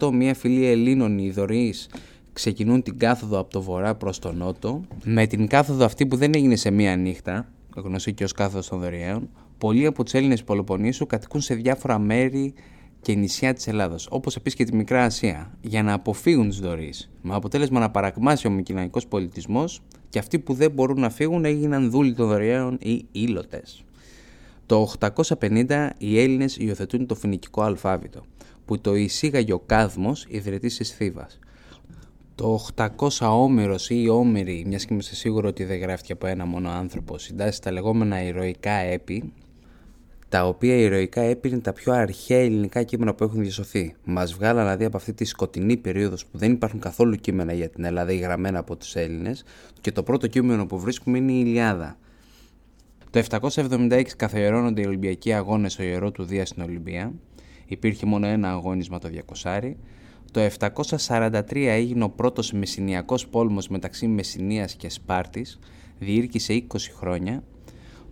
1100 0.00 0.10
μια 0.12 0.34
φυλή 0.34 0.66
Ελλήνων 0.66 1.18
Ιδωρείς 1.18 1.88
ξεκινούν 2.32 2.82
την 2.82 2.98
κάθοδο 2.98 3.38
από 3.38 3.50
το 3.50 3.62
βορρά 3.62 3.94
προς 3.94 4.18
το 4.18 4.32
νότο, 4.32 4.84
με 5.04 5.26
την 5.26 5.46
κάθοδο 5.46 5.84
αυτή 5.84 6.06
που 6.06 6.16
δεν 6.16 6.34
έγινε 6.34 6.56
σε 6.56 6.70
μία 6.70 6.96
νύχτα, 6.96 7.48
γνωστή 7.76 8.12
και 8.12 8.24
ως 8.24 8.32
κάθοδος 8.32 8.68
των 8.68 8.80
Δωριαίων, 8.80 9.28
πολλοί 9.64 9.86
από 9.86 10.04
τους 10.04 10.14
Έλληνες 10.14 10.44
Πολοποννήσου 10.44 11.06
κατοικούν 11.06 11.40
σε 11.40 11.54
διάφορα 11.54 11.98
μέρη 11.98 12.54
και 13.00 13.14
νησιά 13.14 13.54
της 13.54 13.66
Ελλάδος, 13.66 14.08
όπως 14.10 14.36
επίσης 14.36 14.58
και 14.58 14.64
τη 14.64 14.76
Μικρά 14.76 15.04
Ασία, 15.04 15.58
για 15.60 15.82
να 15.82 15.92
αποφύγουν 15.92 16.48
τις 16.48 16.58
δωρείς. 16.58 17.10
Με 17.22 17.34
αποτέλεσμα 17.34 17.80
να 17.80 17.90
παρακμάσει 17.90 18.46
ο 18.46 18.50
μικυναϊκό 18.50 19.00
πολιτισμός 19.08 19.80
και 20.08 20.18
αυτοί 20.18 20.38
που 20.38 20.54
δεν 20.54 20.70
μπορούν 20.70 21.00
να 21.00 21.10
φύγουν 21.10 21.44
έγιναν 21.44 21.90
δούλοι 21.90 22.14
των 22.14 22.28
δωρεαίων 22.28 22.78
ή 22.80 23.06
ήλωτες. 23.12 23.84
Το 24.66 24.92
850 25.00 25.90
οι 25.98 26.20
Έλληνες 26.20 26.56
υιοθετούν 26.56 27.06
το 27.06 27.14
φοινικικό 27.14 27.62
αλφάβητο, 27.62 28.24
που 28.64 28.80
το 28.80 28.94
εισήγαγε 28.94 29.52
ο 29.52 29.58
Κάδμος, 29.58 30.26
ιδρυτής 30.28 30.76
της 30.76 30.90
Θήβας. 30.90 31.38
Το 32.34 32.58
800 32.74 33.42
Όμηρος 33.42 33.90
ή 33.90 34.08
Όμηρη, 34.08 34.64
μιας 34.66 34.84
και 34.84 34.92
είμαστε 34.92 35.14
σίγουροι 35.14 35.46
ότι 35.46 35.64
δεν 35.64 35.78
γράφτηκε 35.78 36.12
από 36.12 36.26
ένα 36.26 36.46
μόνο 36.46 36.70
άνθρωπο, 36.70 37.18
συντάσσει 37.18 37.60
τα 37.62 37.72
λεγόμενα 37.72 38.22
ηρωικά 38.22 38.72
έπι, 38.72 39.32
τα 40.34 40.46
οποία 40.46 40.74
ηρωικά 40.74 41.20
έπι 41.20 41.48
είναι 41.48 41.58
τα 41.58 41.72
πιο 41.72 41.92
αρχαία 41.92 42.38
ελληνικά 42.38 42.82
κείμενα 42.82 43.14
που 43.14 43.24
έχουν 43.24 43.40
διασωθεί. 43.40 43.94
Μας 44.04 44.34
βγάλαν 44.34 44.62
δηλαδή 44.64 44.84
από 44.84 44.96
αυτή 44.96 45.12
τη 45.12 45.24
σκοτεινή 45.24 45.76
περίοδος 45.76 46.26
που 46.26 46.38
δεν 46.38 46.52
υπάρχουν 46.52 46.80
καθόλου 46.80 47.16
κείμενα 47.16 47.52
για 47.52 47.68
την 47.68 47.84
Ελλάδα 47.84 48.12
ή 48.12 48.16
γραμμένα 48.16 48.58
από 48.58 48.76
τους 48.76 48.96
Έλληνες, 48.96 49.44
και 49.80 49.92
το 49.92 50.02
πρώτο 50.02 50.26
κείμενο 50.26 50.66
που 50.66 50.78
βρίσκουμε 50.78 51.18
είναι 51.18 51.32
η 51.32 51.42
Ιλιάδα. 51.46 51.96
Το 53.10 53.18
776 53.18 54.02
καθιερώνονται 54.16 54.80
οι 54.82 54.86
Ολυμπιακοί 54.86 55.32
Αγώνες 55.32 55.72
στο 55.72 55.82
ιερό 55.82 56.10
του 56.10 56.24
Δία 56.24 56.46
στην 56.46 56.62
Ολυμπία. 56.62 57.12
Υπήρχε 57.66 58.06
μόνο 58.06 58.26
ένα 58.26 58.50
αγώνισμα 58.50 58.98
το 58.98 59.08
200. 59.42 59.74
Το 60.30 60.40
743 60.40 61.40
έγινε 61.54 62.04
ο 62.04 62.10
πρώτος 62.10 62.52
Μεσσηνιακός 62.52 63.26
πόλεμος 63.26 63.68
μεταξύ 63.68 64.06
Μεσσηνίας 64.06 64.74
και 64.74 64.88
Σπάρτης, 64.88 65.58
διήρκησε 65.98 66.52
20 66.52 66.92
χρόνια. 66.96 67.42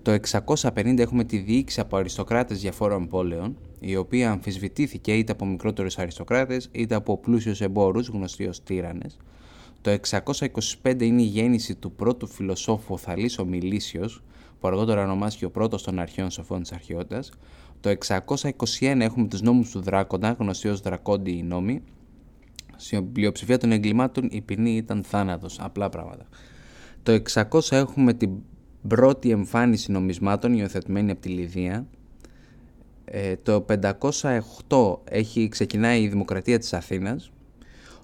Το 0.02 0.18
650 0.30 0.98
έχουμε 0.98 1.24
τη 1.24 1.38
διοίκηση 1.38 1.80
από 1.80 1.96
αριστοκράτες 1.96 2.60
διαφόρων 2.60 3.08
πόλεων, 3.08 3.56
η 3.80 3.96
οποία 3.96 4.30
αμφισβητήθηκε 4.30 5.12
είτε 5.16 5.32
από 5.32 5.46
μικρότερους 5.46 5.98
αριστοκράτες 5.98 6.68
είτε 6.72 6.94
από 6.94 7.18
πλούσιους 7.18 7.60
εμπόρους, 7.60 8.08
γνωστοί 8.08 8.46
ως 8.46 8.62
τύρανες. 8.62 9.16
Το 9.80 9.90
625 9.90 11.00
είναι 11.00 11.22
η 11.22 11.24
γέννηση 11.24 11.74
του 11.74 11.92
πρώτου 11.92 12.26
φιλοσόφου 12.26 12.98
Θαλής 12.98 13.38
Ομιλήσιος, 13.38 14.22
που 14.60 14.68
αργότερα 14.68 15.02
ονομάστηκε 15.02 15.44
ο 15.44 15.50
πρώτος 15.50 15.82
των 15.82 15.98
αρχαίων 15.98 16.30
σοφών 16.30 16.62
της 16.62 16.72
αρχαιότητας. 16.72 17.30
Το 17.80 17.88
621 17.88 19.04
έχουμε 19.04 19.26
τους 19.28 19.42
νόμους 19.42 19.70
του 19.70 19.80
Δράκοντα, 19.80 20.36
γνωστοί 20.38 20.68
ως 20.68 20.80
Δρακόντιοι 20.80 21.44
νόμοι, 21.44 21.82
στην 22.76 23.12
πλειοψηφία 23.12 23.58
των 23.58 23.72
εγκλημάτων 23.72 24.28
η 24.30 24.40
ποινή 24.40 24.76
ήταν 24.76 25.02
θάνατος, 25.02 25.58
απλά 25.60 25.88
πράγματα. 25.88 26.26
Το 27.02 27.12
600 27.12 27.76
έχουμε 27.76 28.12
την 28.12 28.30
πρώτη 28.88 29.30
εμφάνιση 29.30 29.92
νομισμάτων 29.92 30.54
υιοθετημένη 30.54 31.10
από 31.10 31.20
τη 31.20 31.28
Λιδία. 31.28 31.86
Ε, 33.04 33.36
το 33.36 33.64
508 34.68 34.98
έχει, 35.04 35.48
ξεκινάει 35.48 36.02
η 36.02 36.08
Δημοκρατία 36.08 36.58
της 36.58 36.72
Αθήνας. 36.72 37.32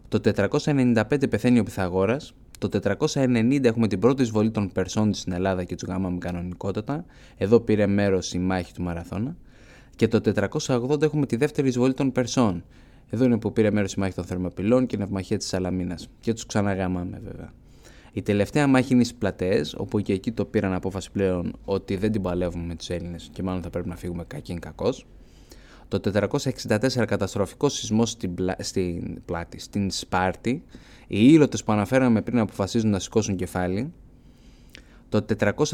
Το 0.09 0.21
495 0.21 1.29
πεθαίνει 1.31 1.59
ο 1.59 1.63
Πυθαγόρας. 1.63 2.35
Το 2.59 2.69
490 2.69 3.65
έχουμε 3.65 3.89
την 3.89 3.99
πρώτη 3.99 4.23
εισβολή 4.23 4.51
των 4.51 4.73
Περσών 4.73 5.15
στην 5.15 5.33
Ελλάδα 5.33 5.65
και 5.65 5.75
του 5.75 5.87
γάμαμε 5.89 6.19
κανονικότατα. 6.19 7.05
Εδώ 7.37 7.61
πήρε 7.61 7.87
μέρος 7.87 8.33
η 8.33 8.39
μάχη 8.39 8.73
του 8.73 8.83
Μαραθώνα. 8.83 9.37
Και 9.97 10.09
το 10.09 10.21
480 10.67 11.03
έχουμε 11.03 11.27
τη 11.27 11.37
δεύτερη 11.37 11.69
εισβολή 11.69 11.95
των 11.95 12.13
Περσών. 12.13 12.65
Εδώ 13.11 13.25
είναι 13.25 13.39
που 13.39 13.53
πήρε 13.53 13.71
μέρος 13.71 13.93
η 13.93 14.01
μάχη 14.01 14.15
των 14.15 14.25
Θερμοπυλών 14.25 14.87
και 14.87 14.97
η 14.97 14.99
ναυμαχία 14.99 15.37
της 15.39 15.47
Σαλαμίνας. 15.47 16.09
Και 16.21 16.33
τους 16.33 16.47
ξαναγάμαμε 16.47 17.21
βέβαια. 17.25 17.53
Η 18.19 18.23
τελευταία 18.23 18.67
μάχη 18.67 18.93
είναι 18.93 19.05
στι 19.05 19.15
πλατείε, 19.19 19.61
όπου 19.77 20.01
και 20.01 20.13
εκεί 20.13 20.33
το 20.33 20.45
πήραν 20.45 20.73
απόφαση 20.73 21.11
πλέον 21.11 21.57
ότι 21.65 21.97
δεν 21.97 22.13
την 22.13 22.23
παλεύουμε 22.23 22.65
με 22.65 22.75
τους 22.75 22.91
Έλληνες 22.91 23.29
και 23.33 23.43
μάλλον 23.43 23.63
θα 23.63 23.71
πρέπει 23.71 23.89
να 23.89 23.97
φύγουμε 23.97 24.25
κακήν 24.27 24.59
κακός. 24.59 25.07
Το 25.89 26.01
464 26.05 27.05
καταστροφικό 27.07 27.69
σεισμό 27.69 28.07
στην, 28.07 28.35
πλα... 28.35 28.57
στην 28.59 29.25
πλάτη, 29.25 29.59
στην 29.59 29.91
Σπάρτη. 29.91 30.63
Οι 31.07 31.19
ήλωτες 31.33 31.65
που 31.65 31.73
αναφέραμε 31.73 32.23
πριν 32.23 32.39
αποφασίζουν 32.39 32.91
να 32.91 32.99
σηκώσουν 32.99 33.37
κεφάλι. 33.37 33.93
Το 35.09 35.25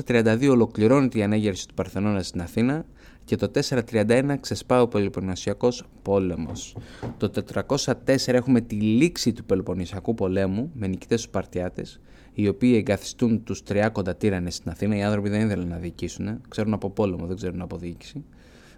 432 0.06 0.48
ολοκληρώνεται 0.50 1.18
η 1.18 1.22
ανέγερση 1.22 1.68
του 1.68 1.74
Παρθενώνα 1.74 2.22
στην 2.22 2.40
Αθήνα 2.40 2.84
και 3.24 3.36
το 3.36 3.50
431 3.68 4.34
ξεσπά 4.40 4.82
ο 4.82 4.88
Πελοποννησιακός 4.88 5.84
πόλεμος. 6.02 6.76
Το 7.16 7.30
404 7.54 7.94
έχουμε 8.26 8.60
τη 8.60 8.74
λήξη 8.74 9.32
του 9.32 9.44
Πελοποννησιακού 9.44 10.14
πολέμου 10.14 10.70
με 10.74 10.86
νικητές 10.86 11.22
τους 11.22 11.30
Παρτιάτες, 11.30 12.00
οι 12.34 12.48
οποίοι 12.48 12.74
εγκαθιστούν 12.76 13.42
τους 13.44 13.62
30 13.68 13.88
τύρανες 14.18 14.54
στην 14.54 14.70
Αθήνα. 14.70 14.96
Οι 14.96 15.02
άνθρωποι 15.02 15.28
δεν 15.28 15.46
ήθελαν 15.46 15.68
να 15.68 15.76
διοικήσουν, 15.76 16.40
ξέρουν 16.48 16.72
από 16.72 16.90
πόλεμο, 16.90 17.26
δεν 17.26 17.36
ξέρουν 17.36 17.60
από 17.60 17.76
διοίκηση. 17.76 18.24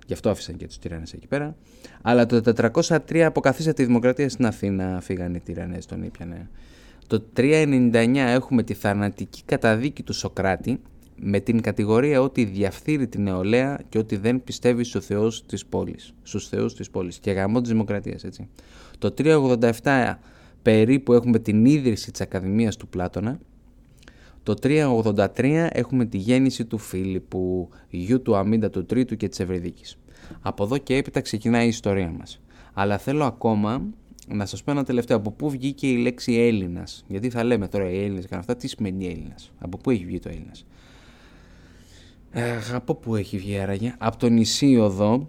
Γι' 0.06 0.12
αυτό 0.12 0.30
άφησαν 0.30 0.56
και 0.56 0.66
τους 0.66 0.78
τύρανες 0.78 1.12
εκεί 1.12 1.26
πέρα. 1.26 1.56
Αλλά 2.02 2.26
το 2.26 2.40
403 2.76 3.18
αποκαθίσατε 3.18 3.72
τη 3.72 3.84
δημοκρατία 3.84 4.28
στην 4.28 4.46
Αθήνα, 4.46 5.00
φύγαν 5.00 5.34
οι 5.34 5.40
τύρανες, 5.40 5.86
τον 5.86 6.02
ήπιανε. 6.02 6.48
Το 7.06 7.24
399 7.36 8.16
έχουμε 8.16 8.62
τη 8.62 8.74
θανατική 8.74 9.42
καταδίκη 9.44 10.02
του 10.02 10.12
Σοκράτη 10.12 10.80
με 11.16 11.40
την 11.40 11.60
κατηγορία 11.60 12.20
ότι 12.20 12.44
διαφθείρει 12.44 13.08
την 13.08 13.22
νεολαία 13.22 13.80
και 13.88 13.98
ότι 13.98 14.16
δεν 14.16 14.44
πιστεύει 14.44 14.84
στους 14.84 15.06
θεούς 15.06 15.46
της 15.46 15.66
πόλης. 15.66 16.14
Στους 16.22 16.48
θεούς 16.48 16.74
της 16.74 16.90
πόλης 16.90 17.18
και 17.18 17.30
γαμό 17.30 17.60
της 17.60 17.70
δημοκρατίας, 17.70 18.24
έτσι. 18.24 18.48
Το 18.98 19.10
387 19.10 20.18
περίπου 20.62 21.12
έχουμε 21.12 21.38
την 21.38 21.64
ίδρυση 21.64 22.10
της 22.10 22.20
Ακαδημίας 22.20 22.76
του 22.76 22.88
Πλάτωνα. 22.88 23.38
Το 24.46 24.54
383 24.62 25.68
έχουμε 25.72 26.04
τη 26.04 26.18
γέννηση 26.18 26.64
του 26.64 26.78
Φίλιππου, 26.78 27.68
γιου 27.88 28.22
του 28.22 28.36
Αμίντα 28.36 28.70
του 28.70 28.84
Τρίτου 28.84 29.16
και 29.16 29.28
της 29.28 29.40
Ευρυδίκης. 29.40 29.98
Από 30.40 30.64
εδώ 30.64 30.78
και 30.78 30.96
έπειτα 30.96 31.20
ξεκινάει 31.20 31.64
η 31.64 31.68
ιστορία 31.68 32.10
μας. 32.18 32.40
Αλλά 32.72 32.98
θέλω 32.98 33.24
ακόμα 33.24 33.82
να 34.28 34.46
σας 34.46 34.62
πω 34.62 34.70
ένα 34.70 34.84
τελευταίο. 34.84 35.16
Από 35.16 35.30
πού 35.30 35.50
βγήκε 35.50 35.86
η 35.86 35.96
λέξη 35.96 36.34
Έλληνας; 36.34 37.04
Γιατί 37.08 37.30
θα 37.30 37.44
λέμε 37.44 37.68
τώρα 37.68 37.90
οι 37.90 37.98
Έλληνες 37.98 38.26
και 38.26 38.34
αυτά. 38.34 38.56
Τι 38.56 38.68
σημαίνει 38.68 39.06
Έλληνας; 39.06 39.52
Από 39.58 39.76
πού 39.76 39.90
έχει 39.90 40.04
βγει 40.04 40.18
το 40.18 40.28
Έλληνας; 40.28 40.66
Ε, 42.30 42.52
από 42.72 42.94
πού 42.94 43.16
έχει 43.16 43.38
βγει 43.38 43.58
άραγε; 43.58 43.94
Από 43.98 44.16
τον 44.16 44.36
Ισίωδο, 44.36 45.28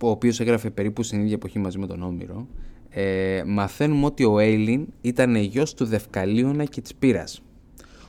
ο 0.00 0.08
οποίος 0.08 0.40
έγραφε 0.40 0.70
περίπου 0.70 1.02
στην 1.02 1.20
ίδια 1.20 1.34
εποχή 1.34 1.58
μαζί 1.58 1.78
με 1.78 1.86
τον 1.86 2.02
Όμηρο, 2.02 2.46
ε, 2.88 3.42
μαθαίνουμε 3.46 4.06
ότι 4.06 4.24
ο 4.24 4.38
Έλλην 4.38 4.86
ήταν 5.00 5.34
γιος 5.34 5.74
του 5.74 5.84
Δευκαλίωνα 5.84 6.64
και 6.64 6.80
της 6.80 6.94
Πύρας. 6.94 7.40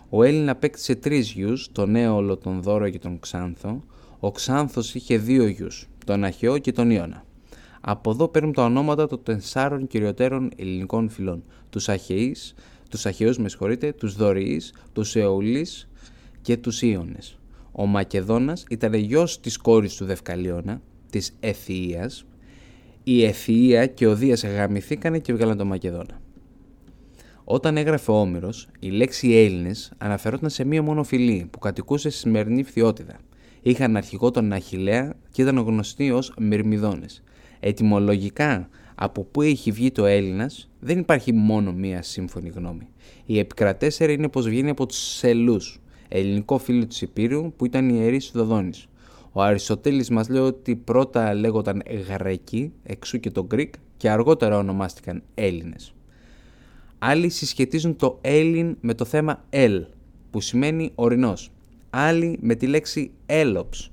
Ο 0.09 0.23
Έλλην 0.23 0.49
απέκτησε 0.49 0.95
τρεις 0.95 1.31
γιους, 1.31 1.71
τον 1.71 1.95
Έολο, 1.95 2.37
τον 2.37 2.61
Δώρο 2.61 2.89
και 2.89 2.99
τον 2.99 3.19
Ξάνθο. 3.19 3.83
Ο 4.19 4.31
Ξάνθος 4.31 4.95
είχε 4.95 5.17
δύο 5.17 5.47
γιους, 5.47 5.87
τον 6.05 6.23
Αχαιό 6.23 6.57
και 6.57 6.71
τον 6.71 6.89
Ιώνα. 6.89 7.25
Από 7.81 8.11
εδώ 8.11 8.27
παίρνουν 8.27 8.53
τα 8.53 8.63
ονόματα 8.63 9.07
των 9.07 9.23
τεσσάρων 9.23 9.87
κυριωτέρων 9.87 10.49
ελληνικών 10.55 11.09
φυλών. 11.09 11.43
Τους 11.69 11.89
Αχαιείς, 11.89 12.53
τους 12.89 13.05
Αχαιούς 13.05 13.37
με 13.37 13.49
συγχωρείτε, 13.49 13.91
τους 13.91 14.15
Δωρείς, 14.15 14.73
τους 14.93 15.15
Αιωλείς 15.15 15.89
και 16.41 16.57
τους 16.57 16.81
Ιώνες. 16.81 17.39
Ο 17.71 17.85
Μακεδόνας 17.85 18.63
ήταν 18.69 18.93
γιος 18.93 19.39
της 19.39 19.57
κόρης 19.57 19.95
του 19.95 20.05
Δευκαλίωνα, 20.05 20.81
της 21.09 21.35
Εθιίας. 21.39 22.25
Η 23.03 23.23
Εθία 23.23 23.85
και 23.85 24.07
ο 24.07 24.15
Δίας 24.15 24.43
γαμηθήκανε 24.43 25.19
και 25.19 25.33
βγάλαν 25.33 25.57
τον 25.57 25.67
Μακεδόνα. 25.67 26.21
Όταν 27.49 27.77
έγραφε 27.77 28.11
ο 28.11 28.19
Όμηρος, 28.19 28.67
η 28.79 28.89
λέξη 28.89 29.35
Έλληνες 29.35 29.91
αναφερόταν 29.97 30.49
σε 30.49 30.63
μία 30.65 30.81
μόνο 30.81 31.03
φυλή 31.03 31.47
που 31.51 31.59
κατοικούσε 31.59 32.09
στη 32.09 32.19
σημερινή 32.19 32.63
Φθιώτιδα. 32.63 33.19
Είχαν 33.61 33.97
αρχηγό 33.97 34.31
τον 34.31 34.53
Αχιλέα 34.53 35.13
και 35.31 35.41
ήταν 35.41 35.57
γνωστοί 35.57 36.11
ως 36.11 36.33
Μυρμιδόνες. 36.39 37.23
Ετυμολογικά, 37.59 38.69
από 38.95 39.23
πού 39.23 39.41
έχει 39.41 39.71
βγει 39.71 39.91
το 39.91 40.05
Έλληνας, 40.05 40.69
δεν 40.79 40.99
υπάρχει 40.99 41.33
μόνο 41.33 41.73
μία 41.73 42.01
σύμφωνη 42.01 42.49
γνώμη. 42.49 42.87
Η 43.25 43.39
επικρατέσσερη 43.39 44.13
είναι 44.13 44.29
πως 44.29 44.47
βγαίνει 44.47 44.69
από 44.69 44.85
τους 44.85 44.97
Σελούς, 44.97 45.81
ελληνικό 46.07 46.57
φίλο 46.57 46.87
του 46.87 46.95
Υπήρου 47.01 47.53
που 47.53 47.65
ήταν 47.65 47.89
ιερή 47.89 48.21
Δοδόνης. 48.33 48.87
Ο 49.31 49.41
Αριστοτέλης 49.41 50.09
μας 50.09 50.29
λέει 50.29 50.41
ότι 50.41 50.75
πρώτα 50.75 51.33
λέγονταν 51.33 51.83
Γρεκοί, 52.07 52.71
εξού 52.83 53.19
και 53.19 53.31
το 53.31 53.47
Greek, 53.51 53.69
και 53.97 54.09
αργότερα 54.09 54.57
ονομάστηκαν 54.57 55.23
Έλληνες. 55.33 55.91
Άλλοι 56.99 57.29
συσχετίζουν 57.29 57.95
το 57.95 58.17
Έλλην 58.21 58.77
με 58.81 58.93
το 58.93 59.05
θέμα 59.05 59.45
«ελ», 59.49 59.85
που 60.31 60.41
σημαίνει 60.41 60.91
ορεινός. 60.95 61.51
Άλλοι 61.89 62.37
με 62.41 62.55
τη 62.55 62.67
λέξη 62.67 63.11
«έλοψ», 63.25 63.91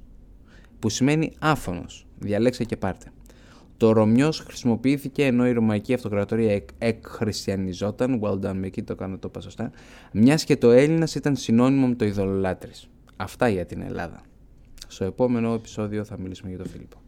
που 0.79 0.89
σημαίνει 0.89 1.33
άφωνος. 1.39 2.07
Διαλέξτε 2.19 2.65
και 2.65 2.77
πάρτε. 2.77 3.13
Το 3.77 3.93
Ρωμιός 3.93 4.39
χρησιμοποιήθηκε 4.39 5.25
ενώ 5.25 5.47
η 5.47 5.53
Ρωμαϊκή 5.53 5.95
Αυτοκρατορία 5.95 6.63
εκχριστιανιζόταν, 6.79 8.21
well 8.23 8.41
done 8.41 8.65
Mickey, 8.65 8.83
το 8.85 8.95
κάνω 8.95 9.19
το 9.19 9.41
σωστά, 9.41 9.71
μιας 10.13 10.45
και 10.45 10.57
το 10.57 10.71
Έλληνας 10.71 11.15
ήταν 11.15 11.37
συνώνυμο 11.37 11.89
με 11.89 11.95
το 11.95 12.05
ειδωλολάτρης. 12.05 12.89
Αυτά 13.17 13.49
για 13.49 13.67
την 13.67 13.83
Ελλάδα. 13.83 14.21
Στο 14.89 15.05
επόμενο 15.05 15.55
επεισόδιο 15.55 16.05
θα 16.05 16.19
μιλήσουμε 16.19 16.49
για 16.49 16.59
τον 16.59 16.67
Φίλιππο. 16.67 17.04